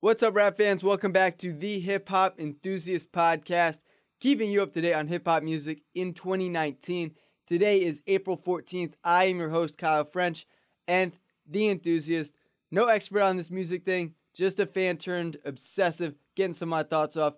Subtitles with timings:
[0.00, 0.84] What's up, rap fans?
[0.84, 3.80] Welcome back to the Hip Hop Enthusiast Podcast,
[4.20, 7.16] keeping you up to date on hip hop music in 2019.
[7.48, 8.92] Today is April 14th.
[9.02, 10.46] I am your host, Kyle French,
[10.86, 12.32] and the enthusiast.
[12.70, 16.84] No expert on this music thing, just a fan turned obsessive, getting some of my
[16.84, 17.34] thoughts off.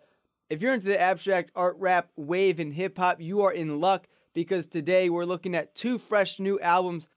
[0.50, 4.06] If you're into the abstract art rap wave and hip hop, you are in luck
[4.34, 7.08] because today we're looking at two fresh new albums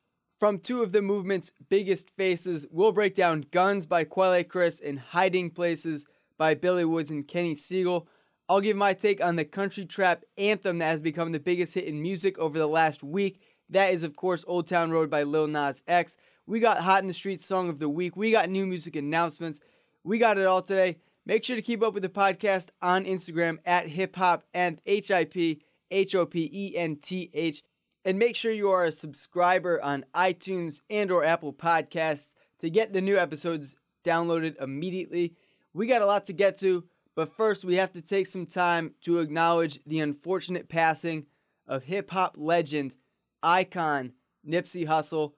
[0.44, 5.00] from two of the movement's biggest faces, we'll break down Guns by Quelle Chris and
[5.00, 6.06] Hiding Places
[6.38, 8.08] by Billy Woods and Kenny Segal.
[8.50, 11.86] I'll give my take on the country trap anthem that has become the biggest hit
[11.86, 13.40] in music over the last week.
[13.70, 16.18] That is, of course, Old Town Road by Lil Nas X.
[16.46, 18.18] We got Hot in the Streets Song of the Week.
[18.18, 19.62] We got new music announcements.
[20.04, 20.98] We got it all today.
[21.26, 25.10] Make sure to keep up with the podcast on Instagram at hip hop and H
[25.10, 27.64] I P H O P E N T H.
[28.06, 32.92] And make sure you are a subscriber on iTunes and or Apple Podcasts to get
[32.92, 35.36] the new episodes downloaded immediately.
[35.74, 36.84] We got a lot to get to,
[37.16, 41.28] but first we have to take some time to acknowledge the unfortunate passing
[41.66, 42.94] of hip hop legend,
[43.42, 44.12] icon
[44.46, 45.32] Nipsey Hussle.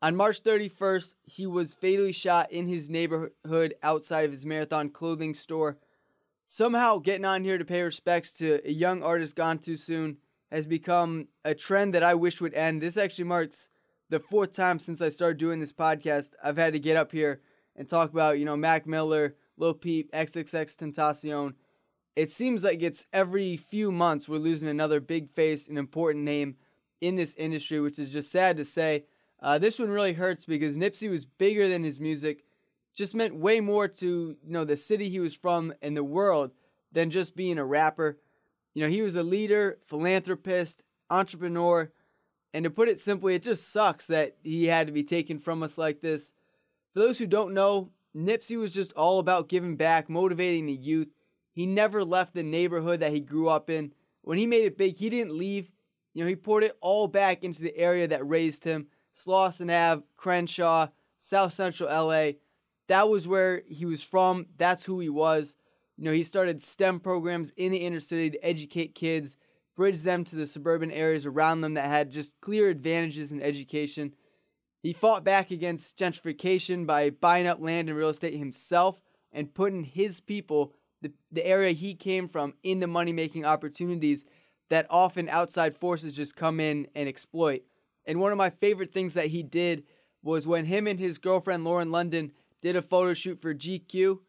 [0.00, 5.34] On March 31st, he was fatally shot in his neighborhood outside of his marathon clothing
[5.34, 5.76] store.
[6.46, 10.16] Somehow getting on here to pay respects to a young artist gone too soon
[10.50, 12.82] has become a trend that I wish would end.
[12.82, 13.68] This actually marks
[14.08, 17.40] the fourth time since I started doing this podcast I've had to get up here
[17.76, 21.54] and talk about, you know, Mac Miller, Lil Peep, XXX Tentacion.
[22.16, 26.56] It seems like it's every few months we're losing another big face, an important name
[27.00, 29.04] in this industry, which is just sad to say.
[29.40, 32.44] Uh, this one really hurts because Nipsey was bigger than his music,
[32.94, 36.50] just meant way more to you know the city he was from and the world
[36.92, 38.18] than just being a rapper.
[38.74, 41.90] You know, he was a leader, philanthropist, entrepreneur,
[42.52, 45.62] and to put it simply, it just sucks that he had to be taken from
[45.62, 46.32] us like this.
[46.92, 51.08] For those who don't know, Nipsey was just all about giving back, motivating the youth.
[51.52, 53.92] He never left the neighborhood that he grew up in.
[54.22, 55.70] When he made it big, he didn't leave.
[56.12, 58.88] You know, he poured it all back into the area that raised him.
[59.14, 60.88] Slauson Ave, Crenshaw,
[61.18, 62.32] South Central LA.
[62.88, 64.46] That was where he was from.
[64.56, 65.54] That's who he was.
[66.00, 69.36] You know, he started STEM programs in the inner city to educate kids,
[69.76, 74.14] bridge them to the suburban areas around them that had just clear advantages in education.
[74.82, 79.84] He fought back against gentrification by buying up land and real estate himself and putting
[79.84, 80.72] his people,
[81.02, 84.24] the, the area he came from, in the money making opportunities
[84.70, 87.62] that often outside forces just come in and exploit.
[88.06, 89.84] And one of my favorite things that he did
[90.22, 94.20] was when him and his girlfriend Lauren London did a photo shoot for GQ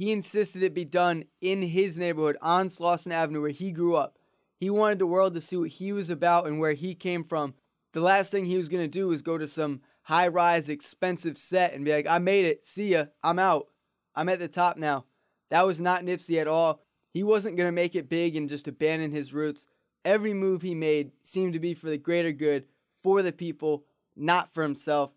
[0.00, 4.16] he insisted it be done in his neighborhood on Slauson Avenue where he grew up.
[4.56, 7.52] He wanted the world to see what he was about and where he came from.
[7.92, 11.36] The last thing he was going to do was go to some high rise, expensive
[11.36, 12.64] set and be like, I made it.
[12.64, 13.04] See ya.
[13.22, 13.66] I'm out.
[14.14, 15.04] I'm at the top now.
[15.50, 16.80] That was not Nipsey at all.
[17.12, 19.66] He wasn't going to make it big and just abandon his roots.
[20.02, 22.64] Every move he made seemed to be for the greater good,
[23.02, 23.84] for the people,
[24.16, 25.10] not for himself.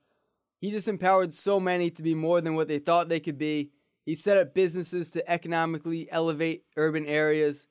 [0.59, 3.71] He just empowered so many to be more than what they thought they could be
[4.05, 7.67] he set up businesses to economically elevate urban areas.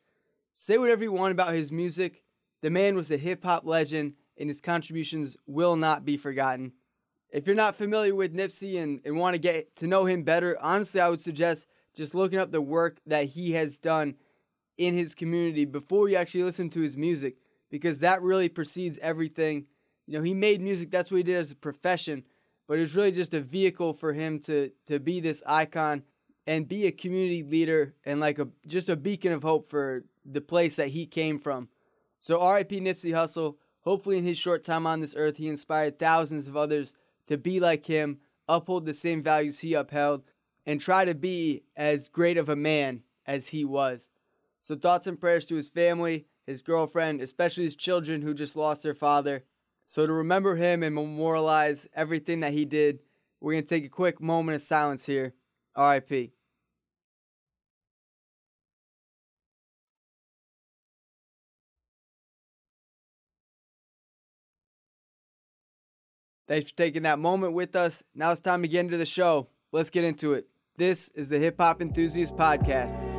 [0.54, 2.22] Say whatever you want about his music,
[2.62, 6.72] the man was a hip hop legend, and his contributions will not be forgotten.
[7.30, 10.56] If you're not familiar with Nipsey and, and want to get to know him better,
[10.60, 14.14] honestly, I would suggest just looking up the work that he has done
[14.78, 17.36] in his community before you actually listen to his music,
[17.70, 19.66] because that really precedes everything.
[20.06, 22.24] You know, he made music, that's what he did as a profession,
[22.66, 26.02] but it was really just a vehicle for him to, to be this icon
[26.46, 30.40] and be a community leader and like a just a beacon of hope for the
[30.40, 31.68] place that he came from.
[32.20, 33.56] So RIP Nipsey Hussle.
[33.80, 36.94] Hopefully in his short time on this earth he inspired thousands of others
[37.26, 40.22] to be like him, uphold the same values he upheld,
[40.64, 44.08] and try to be as great of a man as he was.
[44.60, 48.84] So thoughts and prayers to his family, his girlfriend, especially his children who just lost
[48.84, 49.42] their father.
[49.84, 53.00] So to remember him and memorialize everything that he did,
[53.40, 55.34] we're going to take a quick moment of silence here
[55.76, 56.32] RIP.
[66.48, 68.02] Thanks for taking that moment with us.
[68.14, 69.48] Now it's time to get into the show.
[69.70, 70.48] Let's get into it.
[70.76, 73.11] This is the Hip Hop Enthusiast Podcast.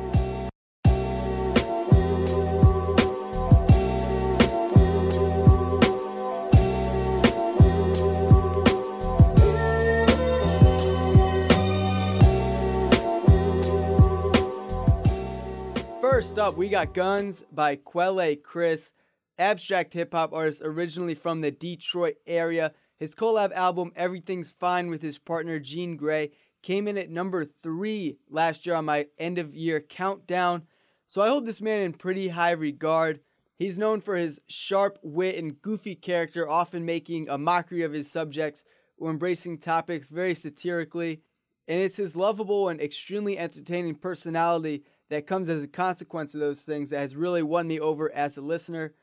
[16.24, 18.92] First up, we got Guns by Quelle Chris,
[19.38, 22.72] abstract hip hop artist originally from the Detroit area.
[22.98, 26.30] His collab album Everything's Fine with his partner Jean Grae,
[26.62, 30.62] came in at number three last year on my end of year countdown.
[31.06, 33.20] So I hold this man in pretty high regard.
[33.58, 38.10] He's known for his sharp wit and goofy character, often making a mockery of his
[38.10, 38.64] subjects
[38.96, 41.20] or embracing topics very satirically.
[41.68, 46.62] And it's his lovable and extremely entertaining personality that comes as a consequence of those
[46.62, 48.94] things that has really won me over as a listener.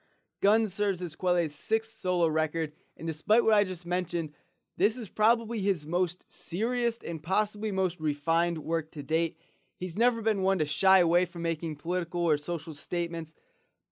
[0.41, 4.31] Guns serves as Quelle's sixth solo record, and despite what I just mentioned,
[4.77, 9.37] this is probably his most serious and possibly most refined work to date.
[9.77, 13.33] He's never been one to shy away from making political or social statements,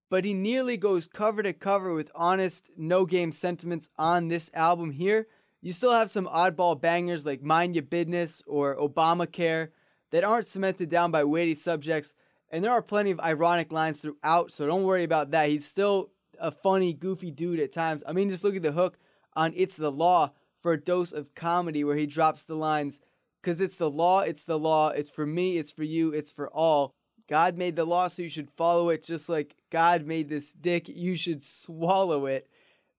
[0.09, 4.91] but he nearly goes cover to cover with honest, no game sentiments on this album
[4.91, 5.27] here.
[5.61, 9.69] You still have some oddball bangers like Mind Your Business or Obamacare
[10.11, 12.13] that aren't cemented down by weighty subjects,
[12.49, 15.49] and there are plenty of ironic lines throughout, so don't worry about that.
[15.49, 16.09] He's still
[16.39, 18.03] a funny, goofy dude at times.
[18.07, 18.97] I mean, just look at the hook
[19.35, 22.99] on It's the Law for a dose of comedy where he drops the lines,
[23.41, 26.49] because it's the law, it's the law, it's for me, it's for you, it's for
[26.49, 26.91] all.
[27.29, 30.89] God made the law, so you should follow it, just like God made this dick,
[30.89, 32.47] you should swallow it.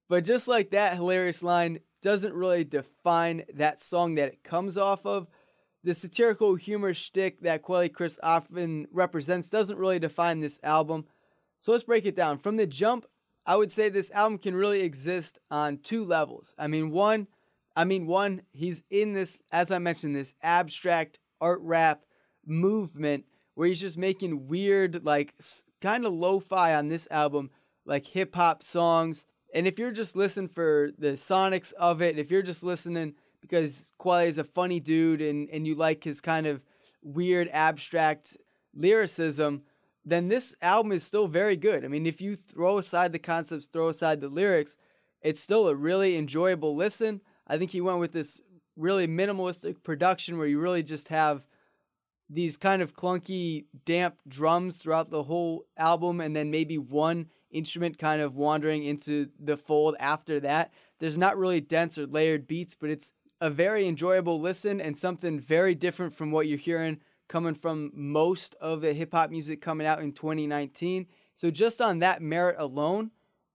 [0.09, 5.05] But just like that hilarious line doesn't really define that song that it comes off
[5.05, 5.27] of,
[5.83, 11.07] the satirical humor shtick that Quelle Chris often represents doesn't really define this album.
[11.59, 12.39] So let's break it down.
[12.39, 13.07] From the jump,
[13.47, 16.55] I would say this album can really exist on two levels.
[16.59, 17.27] I mean, one,
[17.75, 22.03] I mean, one, he's in this, as I mentioned, this abstract art rap
[22.45, 23.25] movement
[23.55, 25.35] where he's just making weird, like,
[25.81, 27.51] kind of lo fi on this album,
[27.85, 29.25] like hip hop songs.
[29.55, 33.93] And if you're just listening for the sonics of it, if you're just listening because
[33.99, 36.63] Quelle is a funny dude and, and you like his kind of
[37.03, 38.37] weird, abstract
[38.75, 39.63] lyricism,
[40.05, 41.85] then this album is still very good.
[41.85, 44.77] I mean, if you throw aside the concepts, throw aside the lyrics,
[45.23, 47.21] it's still a really enjoyable listen.
[47.47, 48.41] I think he went with this
[48.77, 51.45] really minimalistic production where you really just have
[52.29, 57.99] these kind of clunky, damp drums throughout the whole album, and then maybe one instrument
[57.99, 60.73] kind of wandering into the fold after that.
[61.01, 65.41] There's not really dense or layered beats, but it's a very enjoyable listen and something
[65.41, 69.87] very different from what you're hearing coming from most of the hip hop music coming
[69.87, 71.07] out in 2019.
[71.37, 73.13] So, just on that merit alone,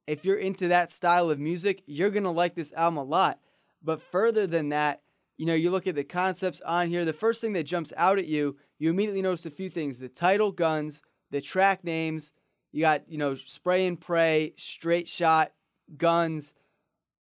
[0.07, 3.39] if you're into that style of music, you're going to like this album a lot.
[3.83, 5.01] But further than that,
[5.37, 8.17] you know, you look at the concepts on here, the first thing that jumps out
[8.17, 11.01] at you, you immediately notice a few things the title, guns,
[11.31, 12.31] the track names,
[12.71, 15.51] you got, you know, spray and pray, straight shot,
[15.97, 16.53] guns,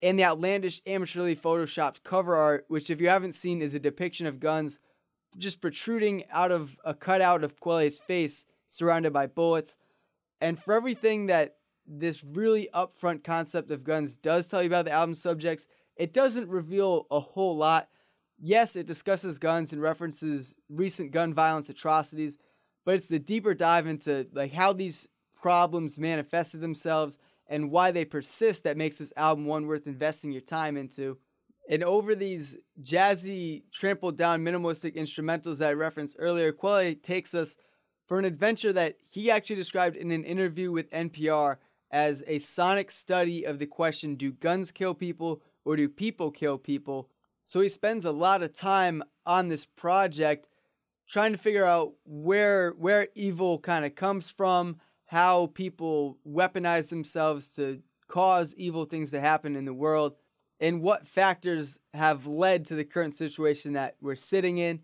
[0.02, 4.28] and the outlandish amateurly photoshopped cover art, which, if you haven't seen, is a depiction
[4.28, 4.80] of guns
[5.38, 9.76] just protruding out of uh, a cutout of Quelle's face, surrounded by bullets.
[10.40, 11.56] And for everything that
[11.86, 16.50] this really upfront concept of guns does tell you about the album's subjects, it doesn't
[16.50, 17.90] reveal a whole lot.
[18.40, 22.38] Yes, it discusses guns and references recent gun violence atrocities,
[22.86, 27.18] but it's the deeper dive into like how these problems manifested themselves
[27.50, 31.18] and why they persist that makes this album one worth investing your time into.
[31.70, 37.58] And over these jazzy, trampled down minimalistic instrumentals that I referenced earlier, Quelle takes us
[38.08, 41.58] for an adventure that he actually described in an interview with NPR
[41.92, 46.58] as a sonic study of the question do guns kill people or do people kill
[46.58, 47.10] people?
[47.44, 50.48] So he spends a lot of time on this project
[51.08, 54.78] trying to figure out where where evil kind of comes from,
[55.08, 60.16] how people weaponize themselves to cause evil things to happen in the world,
[60.60, 64.82] and what factors have led to the current situation that we're sitting in.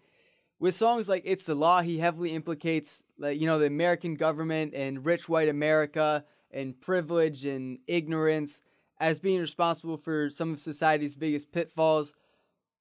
[0.60, 4.74] With songs like It's the Law, he heavily implicates like you know the American government
[4.74, 8.62] and rich white America and privilege and ignorance
[9.00, 12.14] as being responsible for some of society's biggest pitfalls.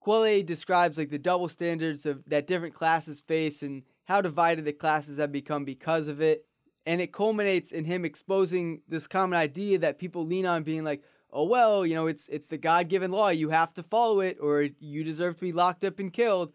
[0.00, 4.72] Quelle describes like the double standards of that different classes face and how divided the
[4.72, 6.44] classes have become because of it
[6.86, 11.02] and it culminates in him exposing this common idea that people lean on being like
[11.30, 13.28] oh well you know it's it's the god-given law.
[13.28, 16.52] You have to follow it or you deserve to be locked up and killed.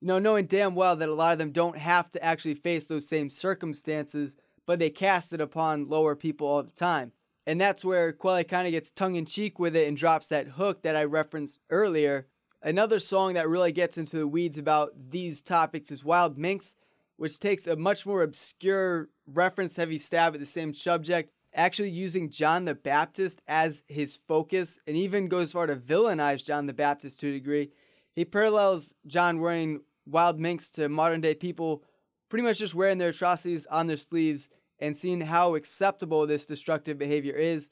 [0.00, 2.86] You know knowing damn well that a lot of them don't have to actually face
[2.86, 7.10] those same circumstances but they cast it upon lower people all the time.
[7.44, 10.94] And that's where Quelle kind of gets tongue-in-cheek with it and drops that hook that
[10.94, 12.28] I referenced earlier.
[12.62, 16.76] Another song that really gets into the weeds about these topics is Wild Minks
[17.20, 22.30] which takes a much more obscure reference heavy stab at the same subject, actually using
[22.30, 27.20] John the Baptist as his focus and even goes far to villainize John the Baptist
[27.20, 27.72] to a degree.
[28.14, 31.84] He parallels John wearing wild minks to modern day people
[32.30, 34.48] pretty much just wearing their atrocities on their sleeves
[34.78, 37.68] and seeing how acceptable this destructive behavior is.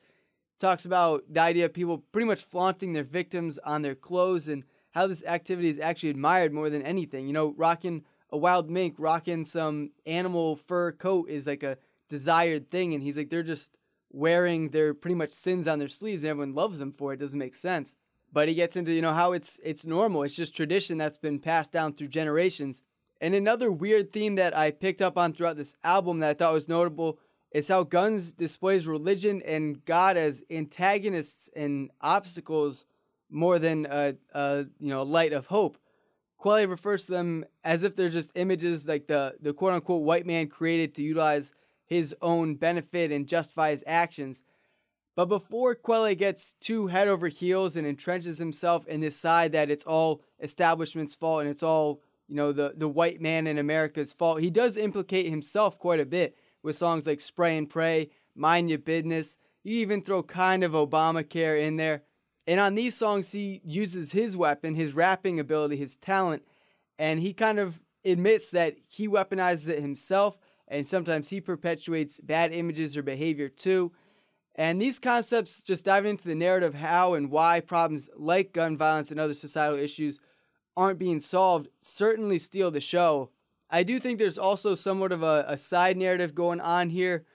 [0.60, 4.64] Talks about the idea of people pretty much flaunting their victims on their clothes and
[4.90, 7.26] how this activity is actually admired more than anything.
[7.26, 12.70] You know, rocking a wild mink, rocking some animal fur coat is like a desired
[12.70, 12.94] thing.
[12.94, 13.76] And he's like, they're just
[14.10, 17.16] wearing their pretty much sins on their sleeves and everyone loves them for it.
[17.16, 17.96] it doesn't make sense.
[18.32, 20.22] But he gets into, you know, how it's it's normal.
[20.22, 22.82] It's just tradition that's been passed down through generations.
[23.20, 26.54] And another weird theme that I picked up on throughout this album that I thought
[26.54, 27.18] was notable
[27.50, 32.84] is how Guns displays religion and God as antagonists and obstacles
[33.30, 35.78] more than a, a you know light of hope.
[36.38, 40.26] Quelle refers to them as if they're just images like the the quote unquote white
[40.26, 41.52] man created to utilize
[41.84, 44.42] his own benefit and justify his actions.
[45.16, 49.68] But before Quelle gets too head over heels and entrenches himself in this side that
[49.68, 54.12] it's all establishment's fault and it's all, you know, the, the white man in America's
[54.12, 58.68] fault, he does implicate himself quite a bit with songs like Spray and Pray, Mind
[58.68, 59.38] Your Business.
[59.64, 62.04] You even throw kind of Obamacare in there.
[62.48, 66.42] And on these songs, he uses his weapon, his rapping ability, his talent,
[66.98, 72.54] and he kind of admits that he weaponizes it himself, and sometimes he perpetuates bad
[72.54, 73.92] images or behavior too.
[74.54, 79.10] And these concepts just diving into the narrative how and why problems like gun violence
[79.10, 80.18] and other societal issues
[80.74, 83.30] aren't being solved certainly steal the show.
[83.68, 87.26] I do think there's also somewhat of a, a side narrative going on here,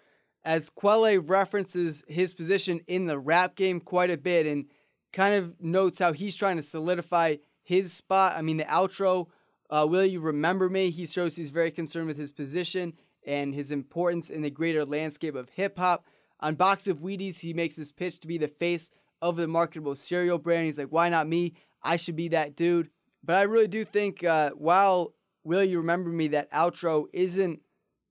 [0.44, 4.66] as Quelle references his position in the rap game quite a bit and
[5.14, 8.34] kind of notes how he's trying to solidify his spot.
[8.36, 9.28] I mean, the outro,
[9.70, 10.90] uh, Will You Remember Me?
[10.90, 12.94] He shows he's very concerned with his position
[13.26, 16.06] and his importance in the greater landscape of hip hop.
[16.42, 18.90] On Box of Wheaties, he makes his pitch to be the face
[19.22, 20.66] of the marketable cereal brand.
[20.66, 21.54] He's like, why not me?
[21.82, 22.90] I should be that dude.
[23.24, 25.14] But I really do think, uh, while
[25.46, 27.62] Will You Remember Me, that outro isn't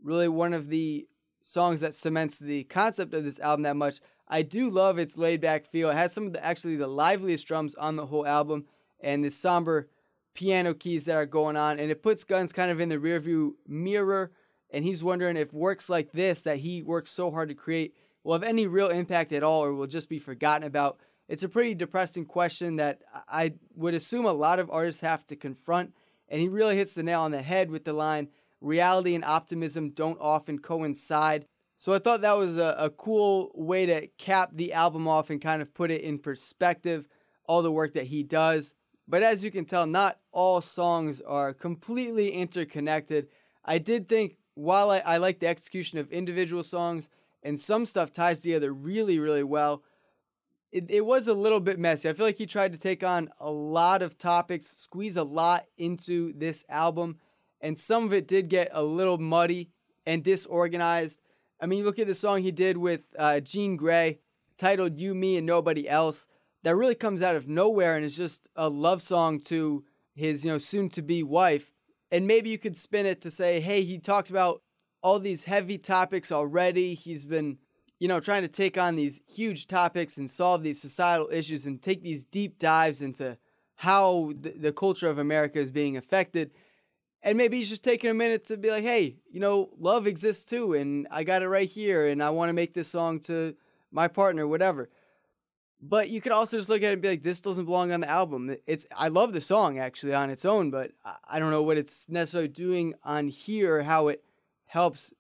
[0.02, 1.06] really one of the
[1.42, 4.00] songs that cements the concept of this album that much.
[4.29, 5.91] I do love its laid back feel.
[5.91, 8.67] It has some of the actually the liveliest drums on the whole album
[9.00, 9.88] and the somber
[10.35, 11.79] piano keys that are going on.
[11.79, 14.33] And it puts Guns kind of in the rearview mirror.
[14.71, 18.35] And he's wondering if works like this that he worked so hard to create will
[18.35, 20.99] have any real impact at all or will just be forgotten about.
[21.29, 25.37] It's a pretty depressing question that I would assume a lot of artists have to
[25.37, 25.93] confront.
[26.29, 28.29] And he really hits the nail on the head with the line
[28.61, 31.47] reality and optimism don't often coincide.
[31.83, 35.43] So I thought that was a, a cool way to cap the album off and
[35.43, 37.09] kind of put it in perspective,
[37.45, 38.73] all the work that he does.
[39.09, 43.27] But as you can tell, not all songs are completely interconnected.
[43.65, 47.11] I did think while I, I like the execution of individual songs
[47.43, 49.83] and some stuff ties together really, really well,
[50.71, 52.09] it, it was a little bit messy.
[52.09, 55.67] I feel like he tried to take on a lot of topics, squeeze a lot
[55.77, 57.19] into this album,
[57.61, 59.71] and some of it did get a little muddy
[60.07, 61.19] and disorganized.
[61.62, 64.19] I mean, you look at the song he did with uh, Jean Grae,
[64.59, 66.26] titled You, Me, and Nobody Else,
[66.64, 70.50] that really comes out of nowhere and is just a love song to his, you
[70.50, 71.71] know, soon to be wife.
[72.11, 74.61] And maybe you could spin it to say, hey, he talked about
[75.04, 76.95] all these heavy topics already.
[76.95, 77.59] He's been,
[78.00, 81.81] you know, trying to take on these huge topics and solve these societal issues and
[81.81, 83.38] take these deep dives into
[83.76, 86.50] how the, the culture of America is being affected
[87.23, 90.45] and maybe he's just taking a minute to be like, hey, you know, love exists
[90.45, 93.55] too, and I got it right here, and I want to make this song to
[93.91, 94.88] my partner, whatever.
[95.81, 98.00] But you could also just look at it and be like, this doesn't belong on
[98.00, 98.55] the album.
[98.67, 100.93] It's I love the song actually on its own, but
[101.29, 104.23] I don't know what it's necessarily doing on here, how it
[104.67, 105.12] helps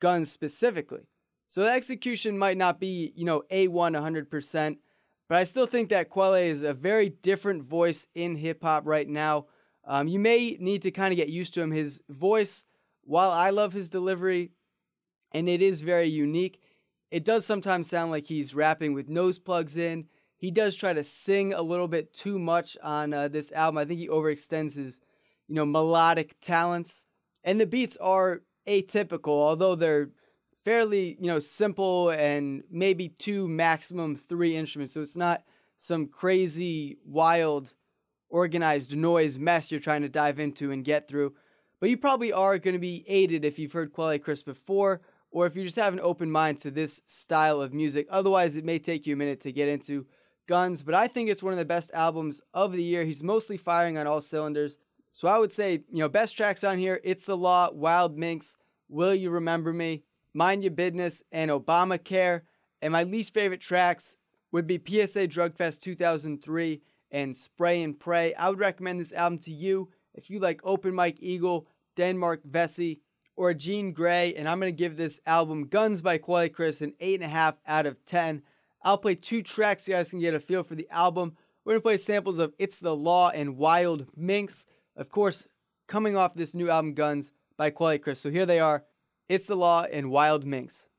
[0.00, 1.06] Guns specifically.
[1.46, 4.78] So the execution might not be, you know, A1 100%,
[5.28, 9.08] but I still think that Quelle is a very different voice in hip hop right
[9.08, 9.46] now
[9.86, 11.70] um, you may need to kind of get used to him.
[11.70, 12.64] His voice,
[13.02, 14.50] while I love his delivery,
[15.32, 16.60] and it is very unique,
[17.10, 20.06] it does sometimes sound like he's rapping with nose plugs in.
[20.36, 23.78] He does try to sing a little bit too much on uh, this album.
[23.78, 25.00] I think he overextends his,
[25.46, 27.06] you know, melodic talents.
[27.44, 30.10] And the beats are atypical, although they're
[30.64, 34.92] fairly, you know, simple and maybe two, maximum three instruments.
[34.92, 35.44] So it's not
[35.78, 37.75] some crazy, wild
[38.28, 41.34] organized noise mess you're trying to dive into and get through.
[41.80, 45.46] But you probably are going to be aided if you've heard Quelle Chris before, or
[45.46, 48.06] if you just have an open mind to this style of music.
[48.10, 50.06] Otherwise, it may take you a minute to get into
[50.46, 53.04] Guns, but I think it's one of the best albums of the year.
[53.04, 54.78] He's mostly firing on all cylinders.
[55.10, 58.56] So I would say, you know, best tracks on here It's the Law, Wild Minks,
[58.88, 62.42] Will You Remember Me, Mind Your Business, and Obamacare.
[62.80, 64.16] And my least favorite tracks
[64.52, 66.80] would be PSA Drug Fest 2003
[67.16, 68.34] and Spray and Pray.
[68.34, 73.00] I would recommend this album to you if you like Open Mike Eagle, Denmark Vesey,
[73.36, 74.34] or Jean Grae.
[74.36, 78.04] And I'm going to give this album, Guns by Quelle Chris, an 8.5 out of
[78.04, 78.42] 10.
[78.82, 81.36] I'll play two tracks so you guys can get a feel for the album.
[81.64, 84.66] We're going to play samples of It's the Law and Wild Minks.
[84.94, 85.46] Of course,
[85.88, 88.20] coming off this new album, Guns, by Quelle Chris.
[88.20, 88.84] So here they are
[89.26, 90.90] It's the Law and Wild Minks.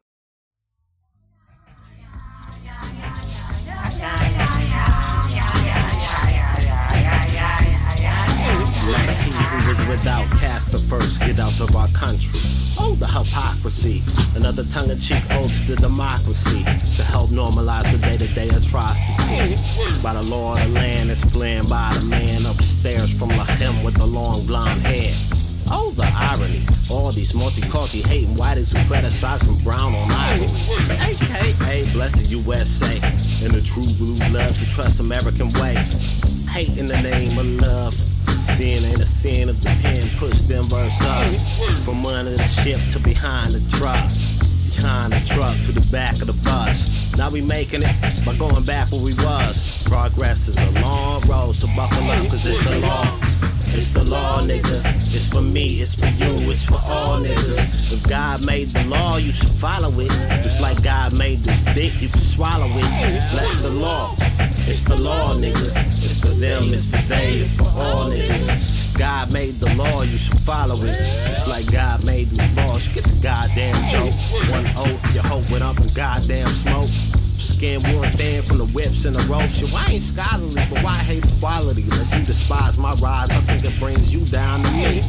[9.80, 12.40] Is without cast the first get out of our country.
[12.80, 14.04] Oh, the hypocrisy.
[14.36, 16.64] Another tongue in cheek ode to democracy
[16.96, 20.04] to help normalize the day to day atrocities.
[20.04, 23.84] By the law of the land, it's planned by the man upstairs from the Lachem
[23.84, 25.12] with the long blonde hair.
[25.70, 26.64] Oh, the irony.
[26.90, 30.48] All these multi-culti hating whiteys who fetishize some brown on ivory.
[31.12, 32.94] AKA blessed USA.
[33.44, 35.76] And the true blue loves to trust American way.
[36.50, 38.17] Hate in the name of love.
[38.56, 41.60] Sin ain't a sin if the pen push them verses.
[41.84, 44.10] From under the ship to behind the truck.
[44.76, 47.16] Behind the truck to the back of the bus.
[47.18, 49.84] Now we making it by going back where we was.
[49.84, 53.57] Progress is a long road, so buckle up, cause it's the law.
[53.76, 54.84] It's the law, nigga.
[55.16, 57.94] It's for me, it's for you, it's for all niggas.
[57.94, 60.10] If God made the law, you should follow it.
[60.44, 63.32] Just like God made this dick, you can swallow it.
[63.32, 64.16] Bless the law.
[64.70, 65.68] It's the law, nigga.
[65.98, 68.98] It's for them, it's for they, it's for all niggas.
[68.98, 70.96] God made the law, you should follow it.
[71.28, 72.48] Just like God made these
[72.88, 74.14] you get the goddamn joke.
[74.52, 76.90] One oath, your hope went up in goddamn smoke.
[77.48, 79.60] Skin worn thin from the whips and the ropes.
[79.60, 81.84] Yo, I ain't scholarly, but why hate equality?
[81.84, 85.02] Unless you despise my rise, I think it brings you down to me.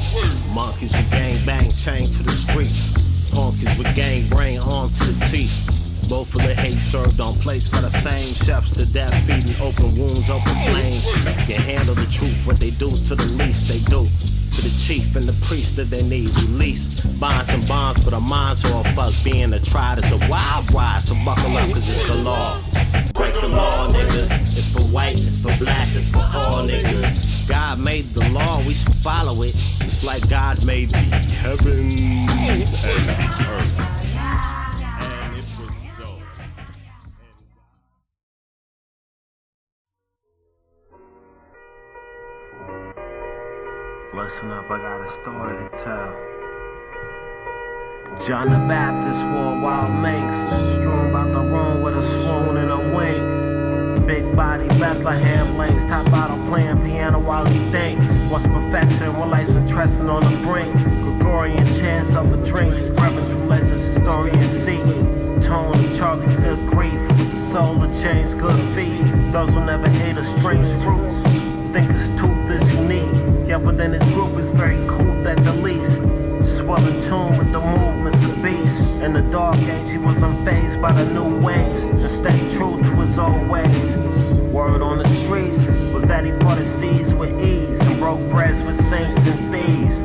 [0.55, 2.91] Monkeys with gang bang, chain to the streets.
[3.35, 6.09] Punkies with gang brain, arm to the teeth.
[6.09, 8.75] Both of the hate served on plates by the same chefs.
[8.75, 11.05] to death feeding open wounds, open flames.
[11.45, 14.07] Can handle the truth, what they do to the least they do.
[14.59, 17.21] To the chief and the priest that they need released.
[17.21, 19.23] Bonds and bonds, but our minds are all fucked.
[19.23, 22.61] Being a tried is a wild ride, so buckle up, cause it's the law.
[23.15, 24.29] Break the law, nigga.
[24.57, 27.49] It's for white, it's for black, it's for all niggas.
[27.49, 29.55] God made the law, we should follow it.
[29.55, 33.88] It's like God made the heavens and earth.
[44.19, 46.11] Listen up, I got a story to tell.
[48.27, 50.35] John the Baptist wore wild minks,
[50.75, 54.07] strewn about the room with a swoon and a wink.
[54.09, 58.11] Big body Bethlehem links, top bottle playing piano while he thinks.
[58.25, 59.17] What's perfection?
[59.17, 60.75] What life's interesting on the brink?
[61.05, 64.83] Gregorian chants of the drinks, reverence from legends, historians see.
[65.47, 69.01] Tone Charlie's good grief, the soul of James' good feet.
[69.31, 71.23] Those who never ate a strange fruits,
[71.73, 72.28] think it's tooth
[73.59, 75.95] Yeah, within his group is very cool at the least.
[76.45, 78.89] Swell in tune with the movements of beasts.
[79.03, 82.91] In the dark age, he was unfazed by the new waves and stayed true to
[83.03, 83.97] his old ways.
[84.53, 88.77] Word on the streets was that he parted seas with ease and broke breads with
[88.77, 90.03] saints and thieves.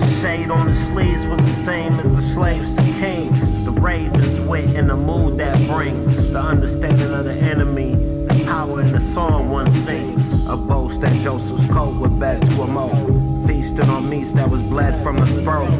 [0.00, 3.64] The shade on the sleeves was the same as the slaves to kings.
[3.64, 7.94] The raven's wit and the mood that brings the understanding of the enemy
[8.28, 10.33] the power in the song one sings.
[10.46, 13.46] A boast that Joseph's coat would beg to a moat.
[13.46, 15.70] Feasting on meats that was bled from the throat.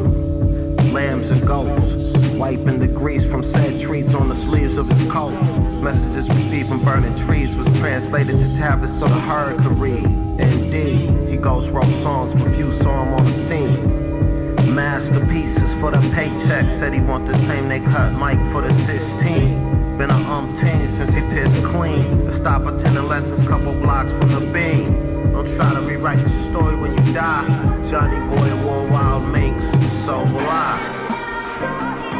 [0.91, 1.93] Lambs and goats.
[2.35, 5.39] Wiping the grease from said treats on the sleeves of his coat.
[5.83, 10.03] Messages received from burning trees was translated to tablets so the herd could read.
[10.39, 14.73] Indeed, he ghost wrote songs, but few saw him on the scene.
[14.73, 16.69] Masterpieces for the paycheck.
[16.71, 19.74] Said he want the same they cut Mike for the 16.
[19.97, 22.03] Been a umpteen since he pissed clean.
[22.25, 24.91] To stop attending lessons couple blocks from the beam.
[25.31, 27.45] Don't try to rewrite your story when you die.
[27.89, 29.65] Johnny Boy wore wild minks,
[30.03, 30.77] so will I.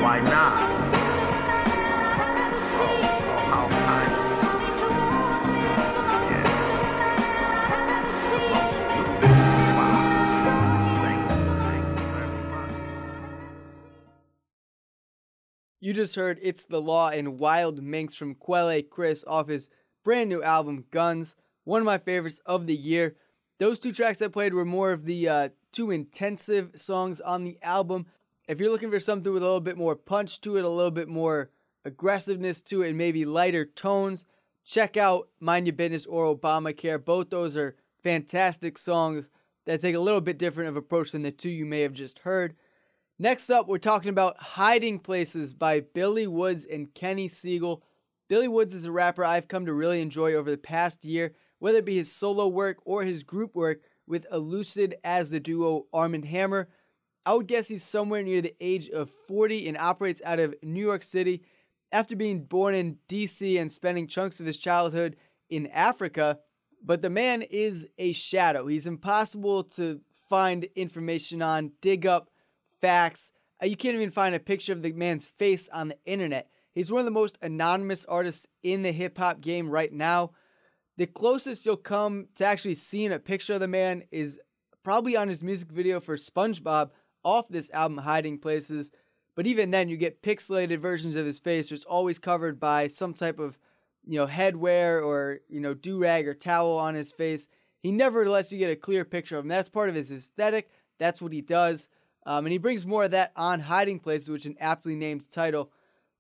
[0.02, 0.85] Why not?
[15.86, 19.70] You just heard It's the Law and Wild Minks from Quelle Chris off his
[20.04, 21.36] brand new album, Guns.
[21.64, 23.18] One of my favorites of the year.
[23.60, 27.60] Those two tracks I played were more of the uh, two intensive songs on the
[27.62, 28.08] album.
[28.48, 30.90] If you're looking for something with a little bit more punch to it, a little
[30.90, 31.52] bit more
[31.86, 34.26] aggressiveness to it, and maybe lighter tones,
[34.66, 37.06] check out Mind Your Business or Obamacare.
[37.06, 39.30] Both those are fantastic songs
[39.66, 42.18] that take a little bit different of approach than the two you may have just
[42.18, 42.56] heard.
[43.18, 47.80] Next up, we're talking about Hiding Places by Billy Woods and Kenny Segal.
[48.28, 51.78] Billy Woods is a rapper I've come to really enjoy over the past year, whether
[51.78, 56.22] it be his solo work or his group work with Elucid as the duo Arm
[56.24, 56.68] & Hammer.
[57.26, 60.84] I would guess he's somewhere near the age of 40 and operates out of New
[60.84, 61.42] York City.
[61.94, 65.16] After being born in DC and spending chunks of his childhood
[65.50, 66.40] in Africa,
[66.84, 68.68] But the man is a shadow.
[68.68, 72.30] He's impossible to find information on, dig up
[72.86, 73.32] facts.
[73.62, 76.50] Uh, you can't even find a picture of the man's face on the internet.
[76.74, 80.32] He's one of the most anonymous artists in the hip hop game right now.
[80.98, 84.40] The closest you'll come to actually seeing a picture of the man is
[84.84, 86.92] probably on his music video for SpongeBob
[87.24, 88.92] off this album, Hiding Places.
[89.36, 91.72] But even then, you get pixelated versions of his face.
[91.72, 93.58] It's always covered by some type of,
[94.06, 97.48] you know, headwear or you know, do rag or towel on his face.
[97.82, 99.50] He never lets you get a clear picture of him.
[99.50, 100.70] That's part of his aesthetic.
[101.00, 101.90] That's what he does.
[102.26, 105.72] Um, and he brings more of that on Hiding Places, which an aptly named title.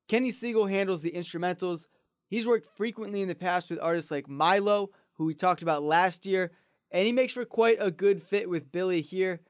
[0.07, 1.87] Kenny Segal handles the instrumentals.
[2.27, 6.25] He's worked frequently in the past with artists like Milo, who we talked about last
[6.25, 6.51] year,
[6.91, 9.41] and he makes for quite a good fit with Billy here.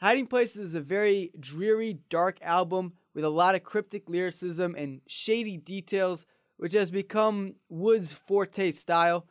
[0.00, 5.00] Hiding Places is a very dreary, dark album with a lot of cryptic lyricism and
[5.06, 9.26] shady details, which has become Wood's forte style.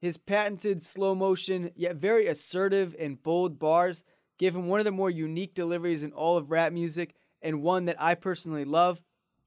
[0.00, 4.04] His patented slow motion, yet very assertive and bold bars
[4.38, 7.86] give him one of the more unique deliveries in all of rap music, and one
[7.86, 9.02] that I personally love.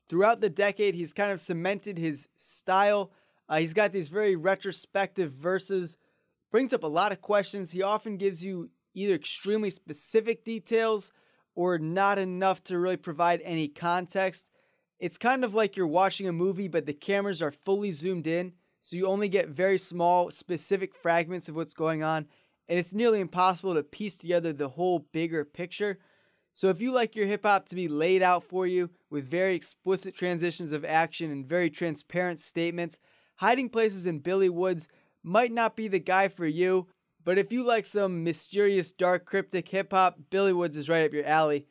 [0.08, 3.12] Throughout the decade, he's kind of cemented his style.
[3.50, 5.98] Uh, he's got these very retrospective verses,
[6.52, 7.72] brings up a lot of questions.
[7.72, 11.12] He often gives you either extremely specific details
[11.56, 14.46] or not enough to really provide any context.
[15.00, 18.54] It's kind of like you're watching a movie, but the cameras are fully zoomed in,
[18.82, 22.28] so you only get very small, specific fragments of what's going on,
[22.68, 26.00] and it's nearly impossible to piece together the whole bigger picture.
[26.52, 29.56] So, if you like your hip hop to be laid out for you with very
[29.56, 32.98] explicit transitions of action and very transparent statements,
[33.38, 34.88] Hiding Places in Billy Woods
[35.22, 36.88] might not be the guy for you.
[37.24, 41.12] But if you like some mysterious, dark, cryptic hip hop, Billy Woods is right up
[41.12, 41.66] your alley.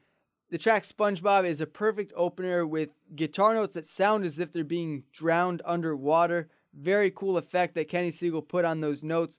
[0.51, 4.65] The track SpongeBob is a perfect opener with guitar notes that sound as if they're
[4.65, 6.51] being drowned underwater.
[6.75, 9.39] Very cool effect that Kenny Segal put on those notes.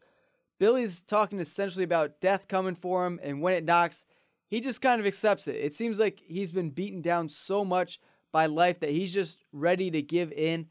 [0.60, 4.06] Billy's talking essentially about death coming for him, and when it knocks,
[4.48, 5.56] he just kind of accepts it.
[5.56, 8.00] It seems like he's been beaten down so much
[8.32, 10.68] by life that he's just ready to give in.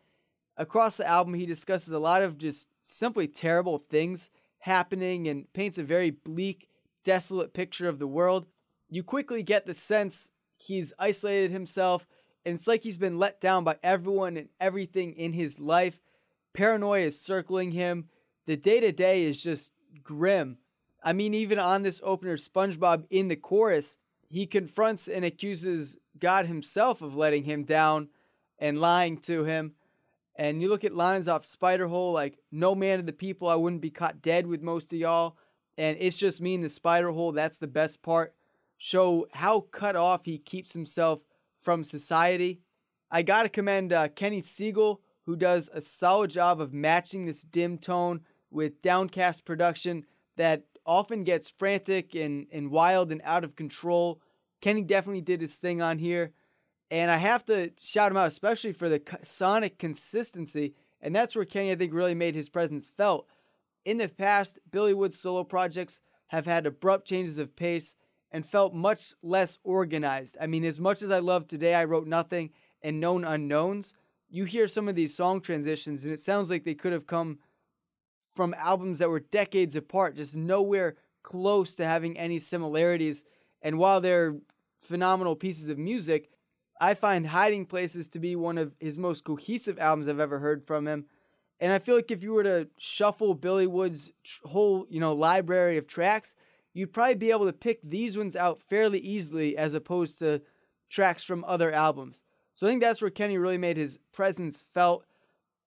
[0.56, 5.76] Across the album, he discusses a lot of just simply terrible things happening and paints
[5.76, 6.68] a very bleak,
[7.04, 8.46] desolate picture of the world.
[8.88, 12.06] You quickly get the sense he's isolated himself,
[12.46, 16.00] and it's like he's been let down by everyone and everything in his life.
[16.54, 18.08] Paranoia is circling him.
[18.46, 20.58] The day to day is just grim.
[21.02, 26.46] I mean, even on this opener, SpongeBob in the chorus, he confronts and accuses God
[26.46, 28.08] himself of letting him down
[28.58, 29.74] and lying to him.
[30.36, 33.82] And you look at lines off Spiderhole like, no man of the people, I wouldn't
[33.82, 35.36] be caught dead with most of y'all.
[35.76, 37.34] And it's just me in the Spiderhole.
[37.34, 38.34] That's the best part.
[38.78, 41.20] Show how cut off he keeps himself
[41.62, 42.60] from society.
[43.10, 47.42] I got to commend uh, Kenny Segal, who does a solid job of matching this
[47.42, 48.22] dim tone
[48.54, 54.20] with downcast production that often gets frantic and, and wild and out of control.
[54.60, 56.32] Kenny definitely did his thing on here.
[56.90, 60.74] And I have to shout him out, especially for the sonic consistency.
[61.02, 63.26] And that's where Kenny, I think, really made his presence felt.
[63.84, 67.96] In the past, Billy Wood's solo projects have had abrupt changes of pace
[68.30, 70.36] and felt much less organized.
[70.40, 72.50] I mean, as much as I love Today I Wrote Nothing
[72.82, 73.94] and Known Unknowns,
[74.28, 77.38] you hear some of these song transitions and it sounds like they could have come
[78.34, 83.24] from albums that were decades apart, just nowhere close to having any similarities.
[83.62, 84.36] And while they're
[84.80, 86.30] phenomenal pieces of music,
[86.80, 90.66] I find Hiding Places to be one of his most cohesive albums I've ever heard
[90.66, 91.06] from him.
[91.60, 94.12] And I feel like if you were to shuffle Billy Wood's
[94.44, 96.34] whole, you know, library of tracks,
[96.72, 100.42] you'd probably be able to pick these ones out fairly easily as opposed to
[100.90, 102.22] tracks from other albums.
[102.54, 105.04] So I think that's where Kenny really made his presence felt.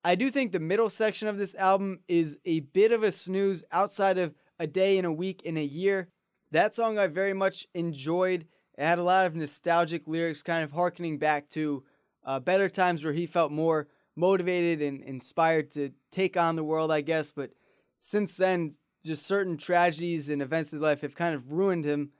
[0.07, 3.65] I do think the middle section of this album is a bit of a snooze
[3.73, 6.07] outside of a day in a week in a year.
[6.51, 8.45] That song I very much enjoyed.
[8.77, 11.83] It had a lot of nostalgic lyrics, kind of harkening back to
[12.25, 16.89] uh, better times where he felt more motivated and inspired to take on the world,
[16.89, 17.33] I guess.
[17.33, 17.49] But
[17.97, 18.71] since then,
[19.03, 22.11] just certain tragedies and events in his life have kind of ruined him.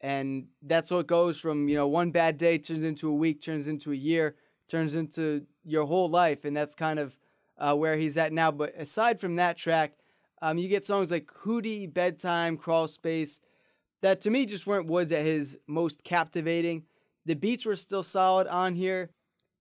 [0.00, 3.68] And that's what goes from, you know, one bad day turns into a week, turns
[3.68, 4.34] into a year,
[4.68, 6.44] turns into your whole life.
[6.44, 7.16] And that's kind of
[7.58, 8.50] uh, where he's at now.
[8.50, 9.92] But aside from that track,
[10.42, 13.40] um, you get songs like Houthi, Bedtime, Crawl Space,
[14.02, 16.84] that to me just weren't Woods at his most captivating.
[17.24, 19.10] The beats were still solid on here,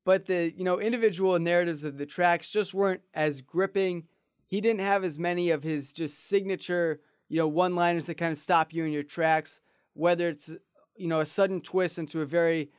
[0.04, 4.04] but the you know individual narratives of the tracks just weren't as gripping.
[4.46, 8.38] He didn't have as many of his just signature you know one-liners that kind of
[8.38, 9.62] stop you in your tracks,
[9.94, 10.54] whether it's
[10.96, 12.70] you know a sudden twist into a very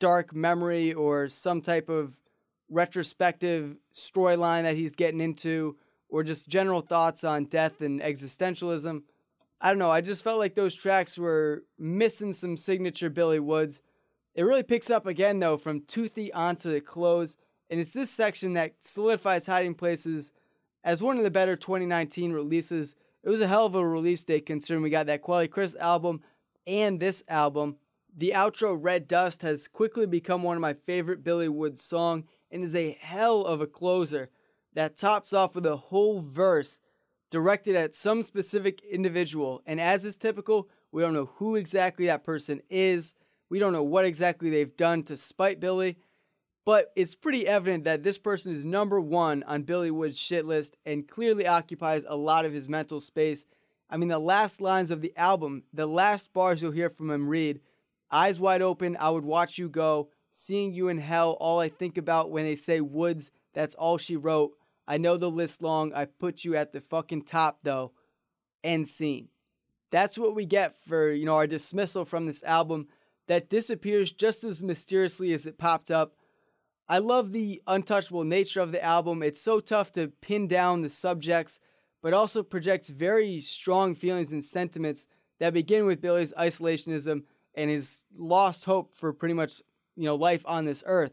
[0.00, 2.16] dark memory or some type of
[2.72, 5.76] retrospective storyline that he's getting into
[6.08, 9.02] or just general thoughts on death and existentialism.
[9.60, 9.90] I don't know.
[9.90, 13.80] I just felt like those tracks were missing some signature Billy Woods.
[14.34, 17.36] It really picks up again, though, from Toothy onto the close.
[17.70, 20.32] And it's this section that solidifies Hiding Places
[20.82, 22.96] as one of the better 2019 releases.
[23.22, 26.22] It was a hell of a release date considering we got that Quelle Chris album
[26.66, 27.76] and this album.
[28.14, 32.62] The outro Red Dust has quickly become one of my favorite Billy Woods song and
[32.62, 34.30] is a hell of a closer
[34.74, 36.80] that tops off with a whole verse
[37.30, 39.62] directed at some specific individual.
[39.66, 43.14] And as is typical, we don't know who exactly that person is.
[43.48, 45.96] We don't know what exactly they've done to spite Billy.
[46.64, 50.76] But it's pretty evident that this person is number one on Billy Wood's shit list
[50.86, 53.44] and clearly occupies a lot of his mental space.
[53.90, 57.28] I mean, the last lines of the album, the last bars you'll hear from him
[57.28, 57.60] read
[58.12, 60.10] Eyes wide open, I would watch you go.
[60.32, 64.16] Seeing you in hell, all I think about when they say Woods, that's all she
[64.16, 64.52] wrote.
[64.86, 65.92] I know the list long.
[65.92, 67.92] I put you at the fucking top though.
[68.64, 69.28] End scene.
[69.90, 72.88] That's what we get for, you know, our dismissal from this album
[73.28, 76.14] that disappears just as mysteriously as it popped up.
[76.88, 79.22] I love the untouchable nature of the album.
[79.22, 81.60] It's so tough to pin down the subjects,
[82.02, 85.06] but also projects very strong feelings and sentiments
[85.38, 87.22] that begin with Billy's isolationism
[87.54, 89.62] and his lost hope for pretty much,
[89.96, 91.12] you know, life on this earth.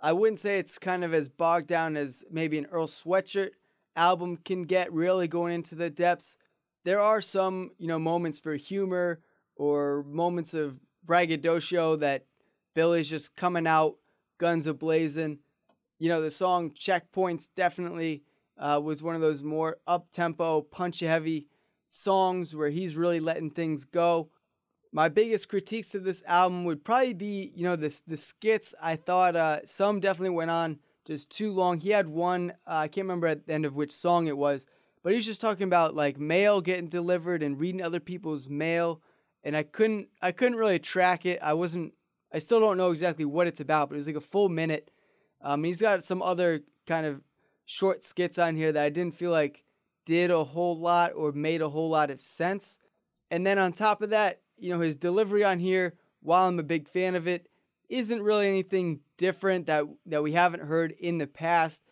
[0.00, 3.50] I wouldn't say it's kind of as bogged down as maybe an Earl Sweatshirt
[3.96, 6.36] album can get, really going into the depths.
[6.84, 9.20] There are some, you know, moments for humor
[9.56, 12.26] or moments of braggadocio that
[12.74, 13.96] Billy's just coming out
[14.38, 15.38] guns a blazing.
[15.98, 18.22] You know, the song Checkpoints definitely
[18.56, 21.48] uh, was one of those more up tempo, punchy heavy
[21.86, 24.30] songs where he's really letting things go
[24.92, 28.74] my biggest critiques of this album would probably be, you know, the the skits.
[28.80, 31.80] I thought uh, some definitely went on just too long.
[31.80, 34.66] He had one, uh, I can't remember at the end of which song it was,
[35.02, 39.00] but he's just talking about like mail getting delivered and reading other people's mail,
[39.42, 41.38] and I couldn't I couldn't really track it.
[41.42, 41.94] I wasn't.
[42.32, 44.90] I still don't know exactly what it's about, but it was like a full minute.
[45.40, 47.22] Um, he's got some other kind of
[47.64, 49.64] short skits on here that I didn't feel like
[50.04, 52.78] did a whole lot or made a whole lot of sense.
[53.30, 56.64] And then on top of that, you know, his delivery on here, while I'm a
[56.64, 57.48] big fan of it,
[57.88, 61.82] isn't really anything different that that we haven't heard in the past.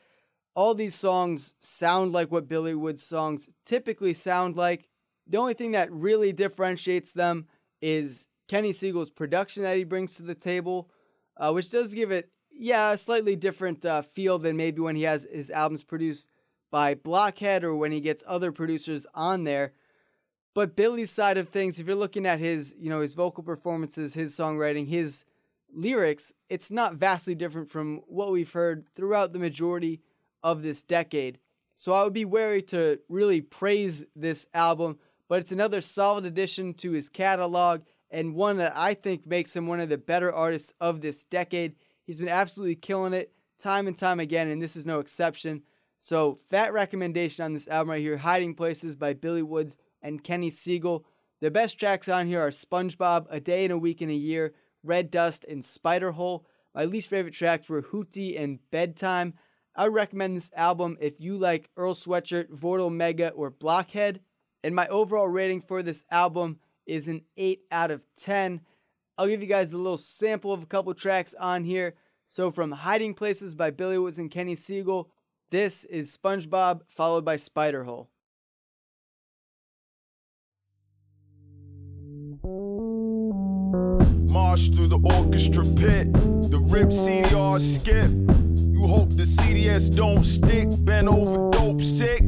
[0.54, 4.88] All these songs sound like what Billy Wood's songs typically sound like.
[5.26, 7.46] The only thing that really differentiates them
[7.82, 10.90] is Kenny Segal's production that he brings to the table,
[11.36, 15.02] uh, which does give it, yeah, a slightly different uh, feel than maybe when he
[15.02, 16.28] has his albums produced
[16.70, 19.72] by Blockhead or when he gets other producers on there.
[20.56, 24.14] But Billy's side of things, if you're looking at his, you know, his vocal performances,
[24.14, 25.22] his songwriting, his
[25.70, 30.00] lyrics, it's not vastly different from what we've heard throughout the majority
[30.42, 31.40] of this decade.
[31.74, 36.72] So I would be wary to really praise this album, but it's another solid addition
[36.76, 40.72] to his catalog and one that I think makes him one of the better artists
[40.80, 41.74] of this decade.
[42.06, 45.64] He's been absolutely killing it time and time again, and this is no exception.
[45.98, 50.50] So, fat recommendation on this album right here Hiding Places by Billy Woods and Kenny
[50.50, 51.02] Segal.
[51.40, 54.54] The best tracks on here are SpongeBob, A Day and a Week in a Year,
[54.82, 56.46] Red Dust, and Spider Hole.
[56.74, 59.34] My least favorite tracks were Houthi and Bedtime.
[59.74, 64.20] I recommend this album if you like Earl Sweatshirt, Vordul Mega, or Blockhead.
[64.62, 68.60] And my overall rating for this album is an 8 out of 10.
[69.18, 71.94] I'll give you guys a little sample of a couple tracks on here.
[72.26, 75.06] So, from Hiding Places by Billy Woods and Kenny Segal,
[75.50, 77.84] this is SpongeBob, followed by Spider
[84.36, 88.10] March through the orchestra pit, the rip CDR skip.
[88.70, 92.20] You hope the CDS don't stick, bent over dope sick.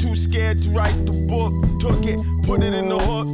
[0.00, 3.28] Too scared to write the book, took it, put it in the hook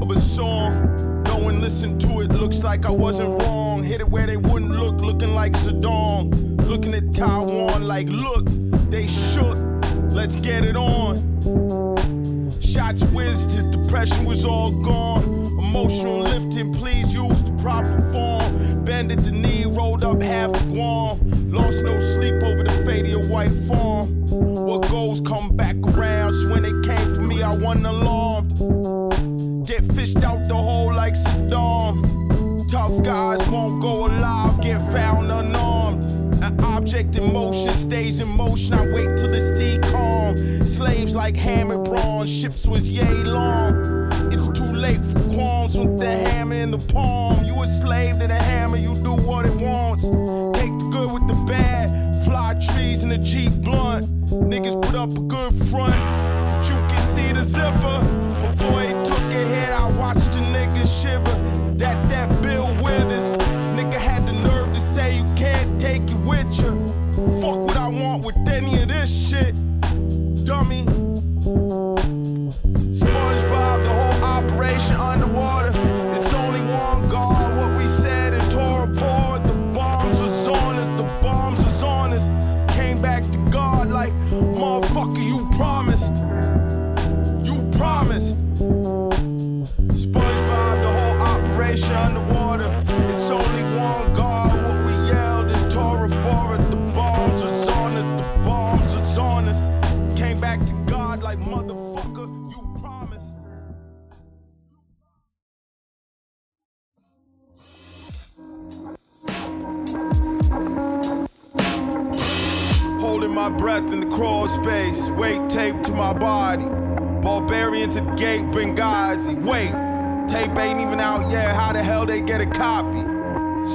[0.00, 1.24] of a song.
[1.24, 3.82] No one listened to it, looks like I wasn't wrong.
[3.82, 6.64] Hit it where they wouldn't look, looking like Saddam.
[6.68, 8.46] Looking at Taiwan like, look,
[8.90, 9.58] they shook,
[10.12, 11.16] let's get it on.
[12.60, 15.45] Shots whizzed, his depression was all gone.
[15.76, 18.82] Emotional lifting, please use the proper form.
[18.86, 21.50] Bended the knee, rolled up half a Guam.
[21.50, 24.26] Lost no sleep over the fate of your white farm.
[24.26, 26.32] What goes come back around.
[26.32, 29.66] So when it came for me, I wasn't alarmed.
[29.66, 32.66] Get fished out the hole like Saddam.
[32.70, 36.04] Tough guys won't go alive, get found unarmed.
[36.42, 38.72] An object in motion stays in motion.
[38.72, 40.64] I wait till the sea calm.
[40.64, 43.96] Slaves like hammer bronze, ships was yay long.
[44.32, 45.25] It's too late for
[45.66, 47.44] qualms with the hammer in the palm.
[47.44, 50.02] You a slave to the hammer, you do what it wants.
[50.58, 52.24] Take the good with the bad.
[52.24, 54.06] Fly trees in a Jeep blunt.
[54.30, 58.25] Niggas put up a good front, but you can see the zipper.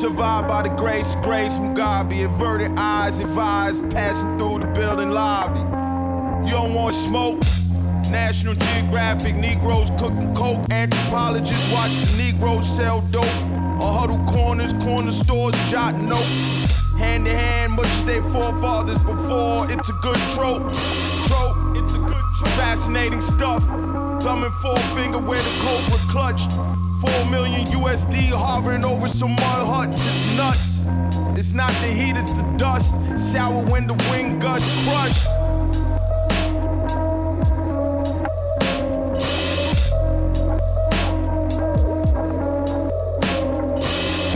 [0.02, 2.26] Survived by the grace, grace Mugabe.
[2.26, 5.60] Averted eyes, advised, passing through the building lobby.
[6.44, 7.40] You don't want smoke?
[8.10, 10.68] National Geographic, Negroes cooking coke.
[10.72, 13.26] Anthropologists watch the Negroes sell dope.
[13.26, 16.26] On huddle corners, corner stores, jotting notes.
[16.98, 19.72] Hand in hand, much as their forefathers before.
[19.72, 20.64] It's a good trope.
[21.28, 22.54] Trope, it's a good trope.
[22.58, 23.62] Fascinating stuff.
[24.24, 26.91] Thumb and forefinger where the cobra clutched.
[27.02, 29.98] Four million USD hovering over some mud huts.
[29.98, 30.82] It's nuts.
[31.36, 32.92] It's not the heat, it's the dust.
[33.18, 35.26] Sour when the wind gusts crush.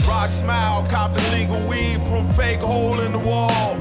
[0.08, 3.76] Rock smile, cop illegal weed from fake hole in the wall.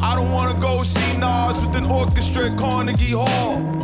[0.00, 3.81] I don't wanna go see Nas with an orchestra at Carnegie Hall.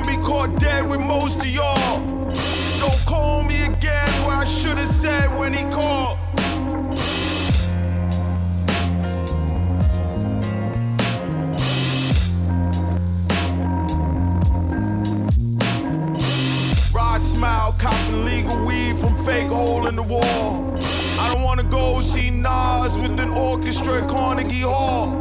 [0.00, 2.00] Wouldn't be caught dead with most of y'all.
[2.78, 6.18] Don't call me again what I should have said when he called.
[16.94, 20.74] Rod smile, copping legal weed from fake hole in the wall.
[21.18, 25.19] I don't wanna go see Nas with an orchestra at Carnegie Hall.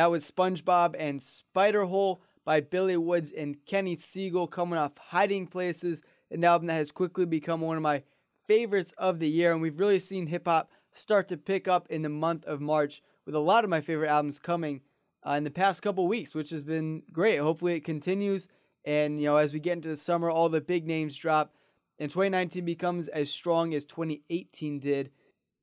[0.00, 6.00] That was SpongeBob and Spiderhole by Billy Woods and Kenny Segal coming off Hiding Places,
[6.30, 8.04] an album that has quickly become one of my
[8.46, 9.52] favorites of the year.
[9.52, 13.02] And we've really seen hip hop start to pick up in the month of March
[13.26, 14.80] with a lot of my favorite albums coming
[15.22, 17.36] uh, in the past couple weeks, which has been great.
[17.36, 18.48] Hopefully it continues.
[18.86, 21.52] And, you know, as we get into the summer, all the big names drop
[21.98, 25.10] and 2019 becomes as strong as 2018 did.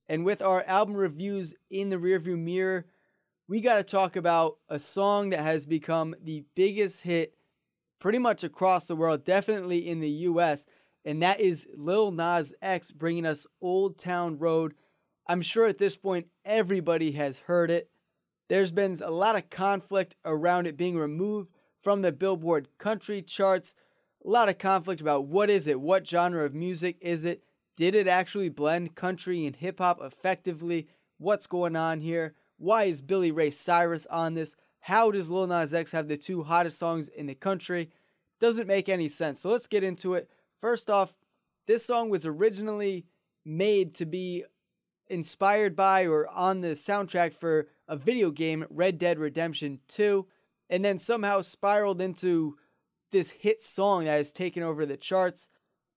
[0.07, 2.85] And with our album reviews in the rearview mirror,
[3.47, 7.33] we got to talk about a song that has become the biggest hit
[7.97, 10.65] pretty much across the world, definitely in the US,
[11.05, 14.73] and that is Lil Nas X bringing us Old Town Road.
[15.27, 17.89] I'm sure at this point everybody has heard it.
[18.49, 23.75] There's been a lot of conflict around it being removed from the Billboard country charts.
[24.25, 25.79] A lot of conflict about what is it?
[25.79, 27.43] What genre of music is it?
[27.77, 30.87] Did it actually blend country and hip hop effectively?
[31.17, 32.35] What's going on here?
[32.57, 34.55] Why is Billy Ray Cyrus on this?
[34.81, 37.91] How does Lil Nas X have the two hottest songs in the country?
[38.39, 39.39] Doesn't make any sense.
[39.39, 40.29] So let's get into it.
[40.59, 41.13] First off,
[41.67, 43.05] this song was originally
[43.45, 44.43] made to be
[45.07, 50.25] inspired by or on the soundtrack for a video game, Red Dead Redemption 2,
[50.69, 52.57] and then somehow spiraled into
[53.11, 55.49] this hit song that has taken over the charts.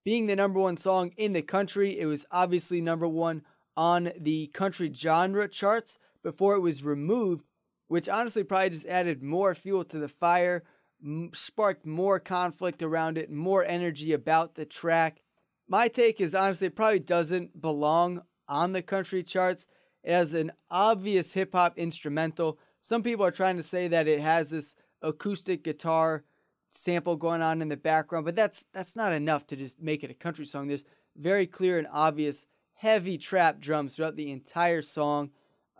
[0.05, 3.43] Being the number one song in the country, it was obviously number one
[3.77, 7.45] on the country genre charts before it was removed,
[7.89, 10.63] which honestly probably just added more fuel to the fire,
[11.05, 15.23] m- sparked more conflict around it, more energy about the track.
[15.69, 19.67] My take is honestly, it probably doesn't belong on the country charts.
[20.05, 22.59] Has an obvious hip hop instrumental.
[22.81, 26.25] Some people are trying to say that it has this acoustic guitar
[26.71, 30.11] sample going on in the background, but that's that's not enough to just make it
[30.11, 30.69] a country song.
[30.69, 30.85] There's
[31.17, 35.31] very clear and obvious heavy trap drums throughout the entire song.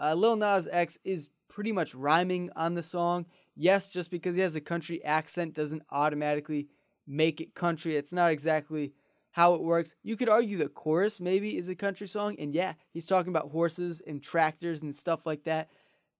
[0.01, 3.27] Uh, Lil Nas X is pretty much rhyming on the song.
[3.55, 6.69] Yes, just because he has a country accent doesn't automatically
[7.07, 7.97] make it country.
[7.97, 8.93] It's not exactly
[9.33, 9.95] how it works.
[10.03, 13.51] You could argue the chorus maybe is a country song, and yeah, he's talking about
[13.51, 15.69] horses and tractors and stuff like that.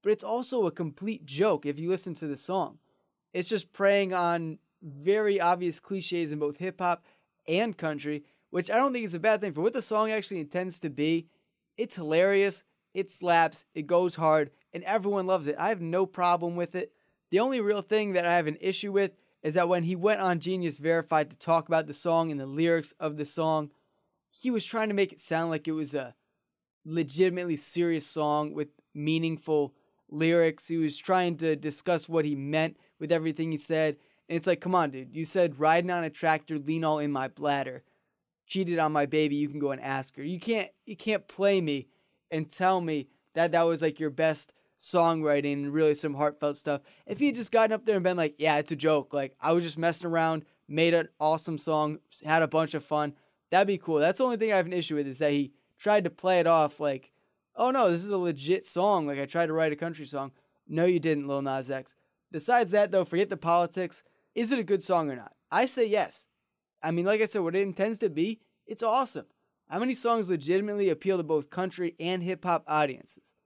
[0.03, 2.79] But it's also a complete joke if you listen to the song.
[3.33, 7.05] It's just preying on very obvious cliches in both hip hop
[7.47, 10.41] and country, which I don't think is a bad thing for what the song actually
[10.41, 11.29] intends to be.
[11.77, 12.65] It's hilarious,
[12.95, 15.57] it slaps, it goes hard, and everyone loves it.
[15.59, 16.93] I have no problem with it.
[17.31, 19.13] The only real thing that I have an issue with
[19.43, 22.47] is that when he went on Genius Verified to talk about the song and the
[22.47, 23.71] lyrics of the song,
[24.29, 26.15] he was trying to make it sound like it was a
[26.85, 29.75] legitimately serious song with meaningful
[30.09, 30.69] lyrics.
[30.69, 33.97] He was trying to discuss what he meant with everything he said.
[34.29, 35.15] And it's like, come on, dude.
[35.15, 37.83] You said riding on a tractor, lean all in my bladder.
[38.47, 40.25] Cheated on my baby, you can go and ask her.
[40.25, 41.87] You can't you can't play me
[42.31, 46.81] and tell me that that was like your best songwriting and really some heartfelt stuff.
[47.07, 49.35] If he had just gotten up there and been like, yeah, it's a joke, like
[49.41, 53.15] I was just messing around, made an awesome song, had a bunch of fun,
[53.51, 53.99] that'd be cool.
[53.99, 56.41] That's the only thing I have an issue with is that he tried to play
[56.41, 57.13] it off like,
[57.57, 59.07] oh no, this is a legit song.
[59.07, 60.33] Like I tried to write a country song.
[60.67, 61.95] No, you didn't, Lil Nas X.
[62.33, 64.03] Besides that, though, forget the politics.
[64.35, 65.33] Is it a good song or not?
[65.51, 66.27] I say yes.
[66.83, 69.27] I mean, like I said, what it intends to be, it's awesome.
[69.71, 73.37] How many songs legitimately appeal to both country and hip hop audiences?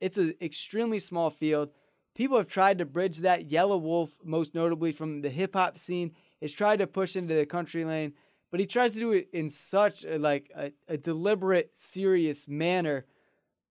[0.00, 1.70] It's an extremely small field.
[2.14, 3.48] People have tried to bridge that.
[3.48, 7.84] Yelawolf, most notably from the hip hop scene, has tried to push into the country
[7.84, 8.12] lane,
[8.52, 13.06] but he tries to do it in such a, like a, a deliberate, serious manner,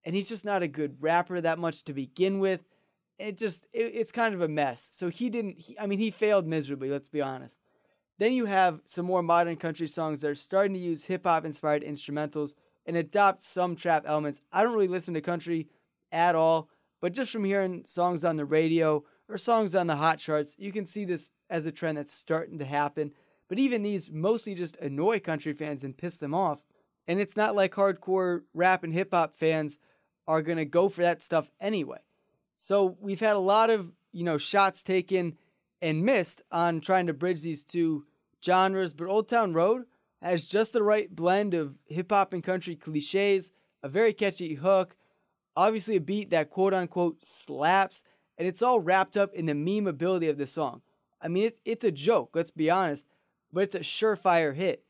[0.04, 2.62] and he's just not a good rapper that much to begin with.
[3.18, 4.90] It just it, it's kind of a mess.
[4.92, 5.60] So he didn't.
[5.60, 6.90] He, I mean, he failed miserably.
[6.90, 7.61] Let's be honest.
[8.18, 11.44] Then you have some more modern country songs that are starting to use hip hop
[11.44, 12.54] inspired instrumentals
[12.86, 14.42] and adopt some trap elements.
[14.52, 15.68] I don't really listen to country
[16.10, 16.68] at all,
[17.00, 20.72] but just from hearing songs on the radio or songs on the hot charts, you
[20.72, 23.12] can see this as a trend that's starting to happen.
[23.48, 26.60] But even these mostly just annoy country fans and piss them off.
[27.06, 29.78] And it's not like hardcore rap and hip hop fans
[30.26, 31.98] are going to go for that stuff anyway.
[32.54, 35.36] So we've had a lot of, you know, shots taken
[35.82, 38.06] and missed on trying to bridge these two
[38.42, 39.82] genres, but Old Town Road
[40.22, 43.50] has just the right blend of hip hop and country cliches,
[43.82, 44.94] a very catchy hook,
[45.56, 48.04] obviously a beat that quote unquote slaps,
[48.38, 50.82] and it's all wrapped up in the meme ability of the song.
[51.20, 53.04] I mean, it's it's a joke, let's be honest,
[53.52, 54.84] but it's a surefire hit.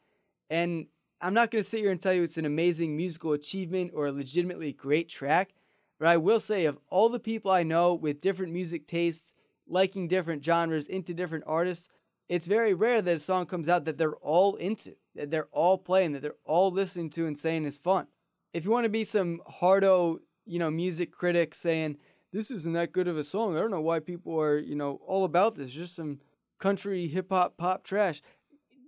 [0.50, 0.86] And
[1.22, 4.12] I'm not gonna sit here and tell you it's an amazing musical achievement or a
[4.12, 5.54] legitimately great track,
[5.98, 9.34] but I will say of all the people I know with different music tastes,
[9.72, 11.88] liking different genres, into different artists,
[12.28, 15.78] it's very rare that a song comes out that they're all into, that they're all
[15.78, 18.06] playing, that they're all listening to and saying is fun.
[18.52, 21.98] If you want to be some hardo you know, music critic saying
[22.32, 23.56] this isn't that good of a song.
[23.56, 25.70] I don't know why people are, you know, all about this.
[25.70, 26.20] Just some
[26.58, 28.22] country hip hop pop trash.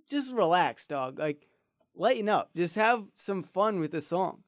[0.09, 1.19] Just relax, dog.
[1.19, 1.47] Like
[1.95, 2.51] lighten up.
[2.55, 4.43] Just have some fun with the song.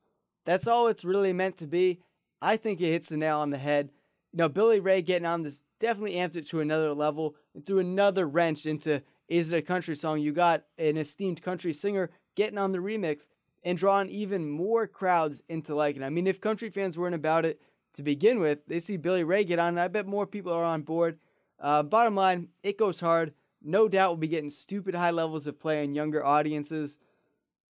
[0.45, 1.99] That's all it's really meant to be.
[2.41, 3.91] I think it hits the nail on the head.
[4.31, 7.80] You know, Billy Ray getting on this definitely amped it to another level and threw
[7.80, 10.19] another wrench into is it a country song?
[10.19, 13.25] You got an esteemed country singer getting on the remix
[13.63, 16.03] and drawing even more crowds into liking.
[16.03, 17.61] I mean, if country fans weren't about it
[17.93, 20.63] to begin with, they see Billy Ray get on, and I bet more people are
[20.63, 21.19] on board.
[21.59, 23.34] Uh, bottom line, it goes hard.
[23.61, 26.97] No doubt we'll be getting stupid high levels of play in younger audiences.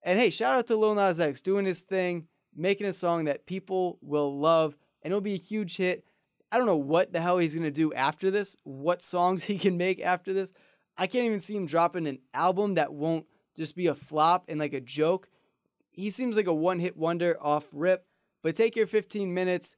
[0.02, 3.46] And hey, shout out to Lil Nas X doing his thing, making a song that
[3.46, 6.04] people will love, and it'll be a huge hit.
[6.52, 9.76] I don't know what the hell he's gonna do after this, what songs he can
[9.76, 10.52] make after this.
[10.96, 13.26] I can't even see him dropping an album that won't
[13.56, 15.28] just be a flop and like a joke
[15.96, 18.06] he seems like a one hit wonder off rip,
[18.42, 19.76] but take your 15 minutes.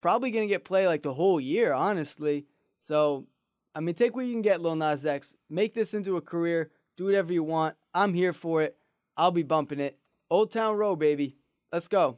[0.00, 2.46] Probably going to get play like the whole year, honestly.
[2.78, 3.26] So,
[3.74, 5.34] I mean, take what you can get, Lil Nas X.
[5.50, 6.70] Make this into a career.
[6.96, 7.76] Do whatever you want.
[7.92, 8.78] I'm here for it.
[9.18, 9.98] I'll be bumping it.
[10.30, 11.36] Old Town Road, baby.
[11.70, 12.16] Let's go.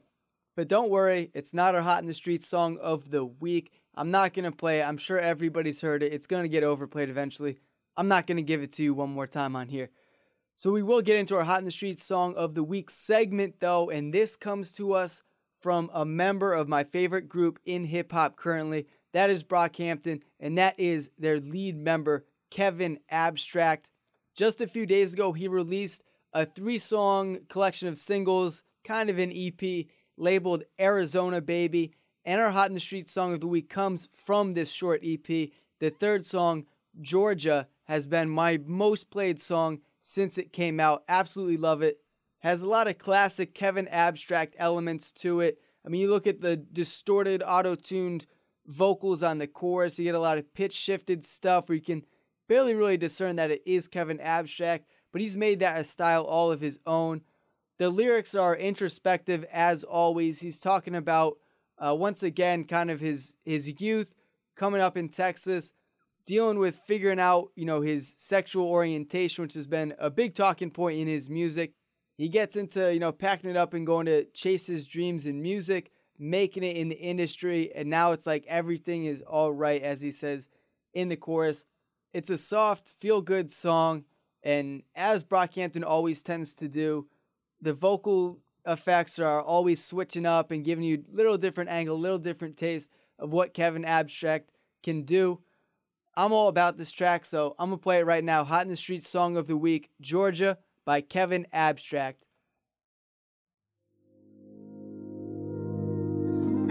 [0.55, 3.73] But don't worry, it's not our Hot in the Streets song of the week.
[3.95, 4.85] I'm not going to play it.
[4.85, 6.13] I'm sure everybody's heard it.
[6.13, 7.59] It's going to get overplayed eventually.
[7.97, 9.91] I'm not going to give it to you one more time on here.
[10.55, 13.61] So we will get into our Hot in the Streets song of the week segment
[13.61, 15.23] though, and this comes to us
[15.61, 18.87] from a member of my favorite group in hip hop currently.
[19.13, 23.91] That is Brockhampton, and that is their lead member, Kevin Abstract.
[24.35, 29.19] Just a few days ago, he released a three song collection of singles, kind of
[29.19, 29.87] an EP,
[30.17, 31.93] labeled Arizona Baby.
[32.25, 35.27] And our Hot in the Streets song of the week comes from this short EP.
[35.27, 36.67] The third song,
[37.01, 41.03] Georgia, has been my most played song since it came out.
[41.09, 41.99] Absolutely love it.
[42.41, 45.59] Has a lot of classic Kevin Abstract elements to it.
[45.85, 48.27] I mean, you look at the distorted, auto tuned
[48.67, 52.05] vocals on the chorus, you get a lot of pitch shifted stuff where you can
[52.49, 54.87] barely really discern that it is Kevin Abstract.
[55.11, 57.21] but he's made that a style all of his own.
[57.79, 60.41] The lyrics are introspective as always.
[60.41, 61.37] He's talking about
[61.85, 64.15] uh, once again kind of his his youth
[64.57, 65.73] coming up in Texas,
[66.27, 70.71] dealing with figuring out you know his sexual orientation, which has been a big talking
[70.71, 71.73] point in his music.
[72.17, 75.43] He gets into you know packing it up and going to chase his dreams in
[75.43, 80.01] music, making it in the industry, and now it's like everything is all right, as
[80.01, 80.49] he says
[80.95, 81.65] in the chorus.
[82.13, 84.05] It's a soft, feel good song,
[84.43, 87.07] and as Brockhampton always tends to do,
[87.61, 92.57] the vocal effects are always switching up and giving you little different angle, little different
[92.57, 94.51] taste of what Kevin Abstract
[94.83, 95.41] can do.
[96.15, 98.45] I'm all about this track, so I'm gonna play it right now.
[98.45, 102.25] Hot in the Streets Song of the Week, Georgia by Kevin Abstract.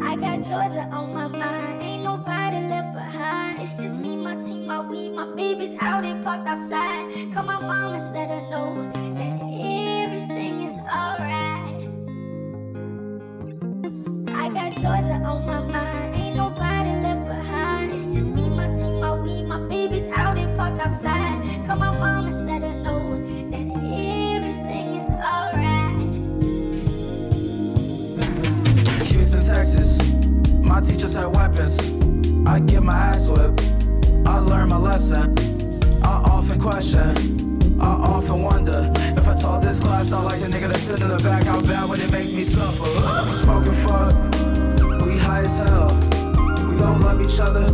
[0.04, 1.82] I got Georgia on my mind.
[1.82, 3.62] Ain't nobody left behind.
[3.62, 7.34] It's just me, my team, my weed, my baby's out and parked outside.
[7.34, 11.51] Call my mom and let her know that everything is alright.
[14.42, 16.16] I got Georgia on my mind.
[16.16, 17.92] Ain't nobody left behind.
[17.92, 21.44] It's just me, my team, my weed, my baby's out and parked outside.
[21.68, 23.22] Call my mom and let her know
[23.52, 23.68] that
[24.34, 25.94] everything is alright.
[29.10, 30.00] Houston, Texas.
[30.64, 31.78] My teachers had weapons.
[32.48, 33.62] I get my ass whipped.
[34.26, 35.38] I learned my lesson.
[36.04, 37.80] I often question.
[37.80, 38.92] I often wonder
[39.22, 41.44] if I told this class I like the nigga that sit in the back.
[41.44, 42.86] How bad would it make me suffer?
[43.30, 44.14] Smoking fuck.
[45.06, 45.90] We high as hell.
[46.68, 47.66] We don't love each other.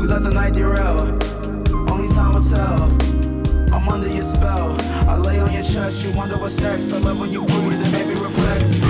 [0.00, 1.00] We let the night derail.
[1.90, 2.84] Only time will tell.
[3.74, 4.76] I'm under your spell.
[5.08, 6.04] I lay on your chest.
[6.04, 6.92] You wonder what's sex.
[6.92, 8.81] I love when you breathe and make me reflect.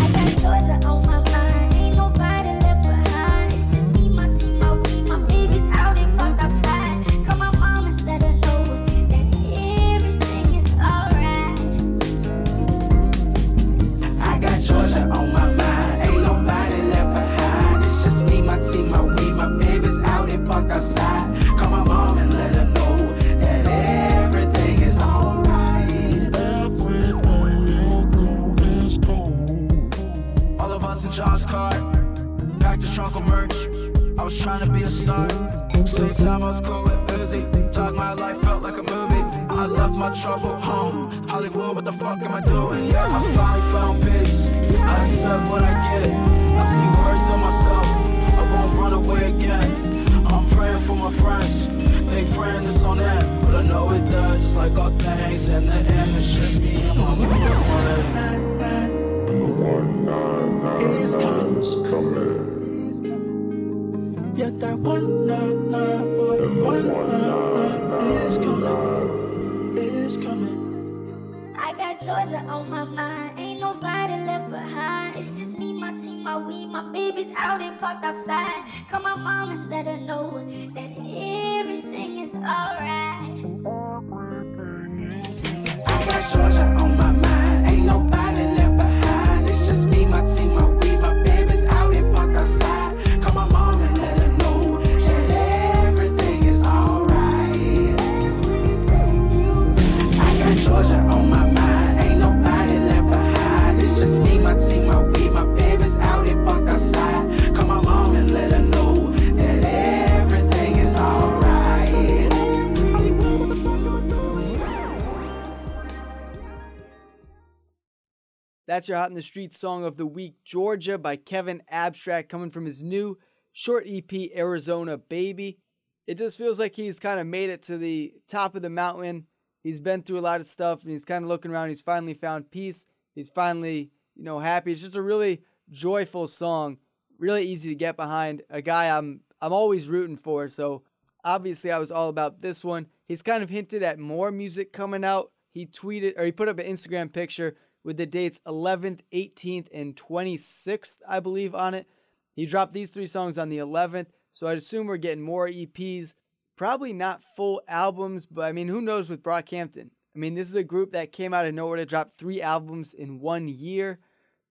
[118.82, 122.50] That's your Hot in the Street song of the week, Georgia by Kevin Abstract, coming
[122.50, 123.16] from his new
[123.52, 125.60] short EP, Arizona Baby.
[126.08, 129.28] It just feels like he's kind of made it to the top of the mountain.
[129.62, 131.68] He's been through a lot of stuff and he's kind of looking around.
[131.68, 132.84] He's finally found peace.
[133.14, 134.72] He's finally, you know, happy.
[134.72, 136.78] It's just a really joyful song,
[137.20, 138.42] really easy to get behind.
[138.50, 140.48] A guy I'm I'm always rooting for.
[140.48, 140.82] So
[141.22, 142.88] obviously I was all about this one.
[143.06, 145.30] He's kind of hinted at more music coming out.
[145.52, 147.54] He tweeted or he put up an Instagram picture
[147.84, 151.86] with the dates 11th, 18th, and 26th, I believe, on it.
[152.34, 156.14] He dropped these three songs on the 11th, so I'd assume we're getting more EPs.
[156.56, 159.90] Probably not full albums, but I mean, who knows with Brockhampton?
[160.14, 162.92] I mean, this is a group that came out of nowhere to drop three albums
[162.92, 163.98] in one year.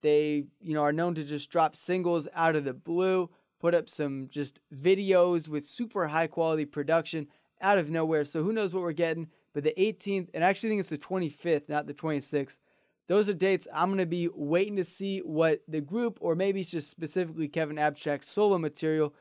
[0.02, 3.30] They, you know, are known to just drop singles out of the blue,
[3.60, 7.28] put up some just videos with super high quality production
[7.62, 8.26] out of nowhere.
[8.26, 9.30] So who knows what we're getting?
[9.54, 12.58] But the 18th, and I actually think it's the 25th, not the 26th.
[13.12, 16.64] Those are dates I'm going to be waiting to see what the group, or maybe
[16.64, 19.14] just specifically Kevin Abstract's solo material,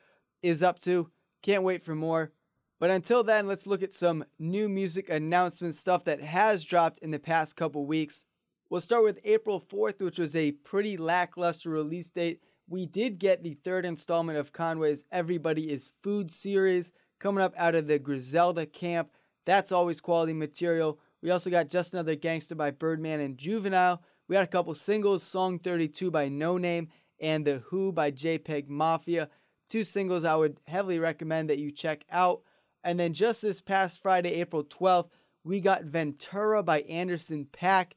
[0.45, 1.11] is up to.
[1.43, 2.31] Can't wait for more.
[2.79, 7.11] But until then, let's look at some new music announcement stuff that has dropped in
[7.11, 8.25] the past couple weeks.
[8.71, 12.43] We'll start with April 4th, which was a pretty lackluster release date.
[12.69, 17.75] We did get the third installment of Conway's Everybody is Food series coming up out
[17.75, 19.11] of the Griselda camp.
[19.47, 21.01] That's always quality material.
[21.23, 24.03] We also got Just Another Gangster by Birdman and Juvenile.
[24.27, 26.89] We got a couple singles, Song 32 by Noname
[27.21, 29.29] and The Who by JPEG Mafia.
[29.69, 32.41] Two singles I would heavily recommend that you check out.
[32.83, 35.11] And then just this past Friday, April 12th,
[35.45, 37.93] we got Ventura by Anderson .Paak.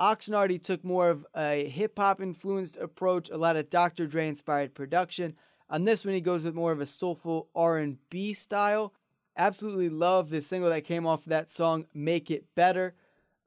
[0.00, 4.06] Oxnard took more of a hip hop influenced approach, a lot of Dr.
[4.06, 5.34] Dre inspired production.
[5.68, 8.92] On this one, he goes with more of a soulful R&B style.
[9.36, 12.94] Absolutely love the single that came off of that song, "Make It Better."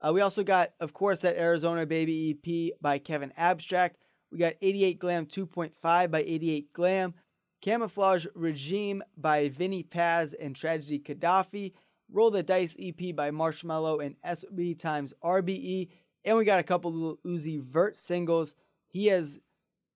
[0.01, 3.97] Uh, we also got, of course, that Arizona Baby EP by Kevin Abstract.
[4.31, 7.13] We got 88 Glam 2.5 by 88 Glam.
[7.61, 11.73] Camouflage Regime by Vinnie Paz and Tragedy Khadafi.
[12.11, 15.89] Roll the Dice EP by Marshmello and SB times RBE.
[16.23, 18.55] And we got a couple Lil Uzi Vert singles.
[18.87, 19.39] He has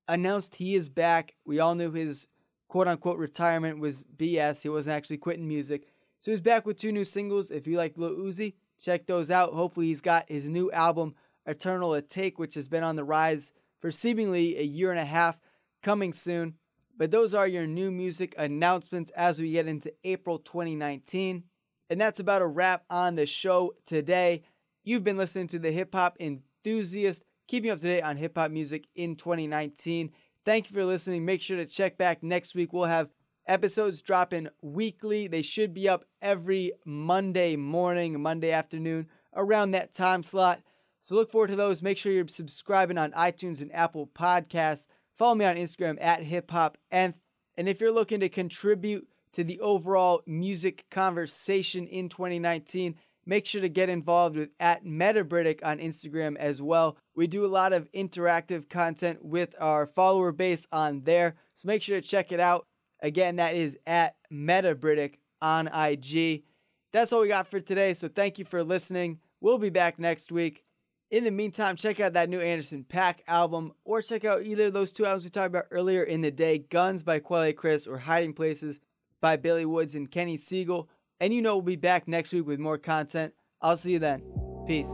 [0.08, 1.36] announced he is back.
[1.46, 2.28] We all knew his
[2.74, 4.64] quote unquote retirement was BS.
[4.64, 5.86] He wasn't actually quitting music.
[6.18, 7.52] So he's back with two new singles.
[7.52, 9.54] If you like Lil Uzi, check those out.
[9.54, 11.14] Hopefully, he's got his new album,
[11.46, 15.38] Eternal Atake, which has been on the rise for seemingly a year and a half,
[15.84, 16.56] coming soon.
[16.98, 21.44] But those are your new music announcements as we get into April 2019.
[21.92, 24.42] And that's about a wrap on the show today.
[24.84, 28.50] You've been listening to the Hip Hop Enthusiast, keeping up to date on hip hop
[28.50, 30.12] music in 2019.
[30.46, 31.24] Thank you for listening.
[31.24, 32.74] Make sure to check back next week.
[32.74, 33.10] We'll have
[33.48, 35.28] episodes dropping weekly.
[35.28, 40.62] They should be up every Monday morning, Monday afternoon, around that time slot.
[41.00, 41.82] So look forward to those.
[41.82, 44.88] Make sure you're subscribing on iTunes and Apple Podcasts.
[45.16, 47.16] Follow me on Instagram at hip hop And
[47.56, 53.70] if you're looking to contribute to the overall music conversation in 2019, make sure to
[53.70, 56.98] get involved with at Metabritick on Instagram as well.
[57.16, 61.82] We do a lot of interactive content with our follower base on there, so make
[61.82, 62.66] sure to check it out.
[63.02, 66.44] Again, that is at Metabritic on IG.
[66.92, 69.20] That's all we got for today, so thank you for listening.
[69.42, 70.64] We'll be back next week.
[71.12, 74.74] In the meantime, check out that new Anderson .Paak album, or check out either of
[74.74, 78.00] those two albums we talked about earlier in the day Guns by Quelle Chris or
[78.00, 78.80] Hiding Places
[79.22, 80.88] by Billy Woods and Kenny Segal.
[81.24, 83.34] And you know we'll be back next week with more content.
[83.62, 84.24] I'll see you then.
[84.68, 84.90] Peace.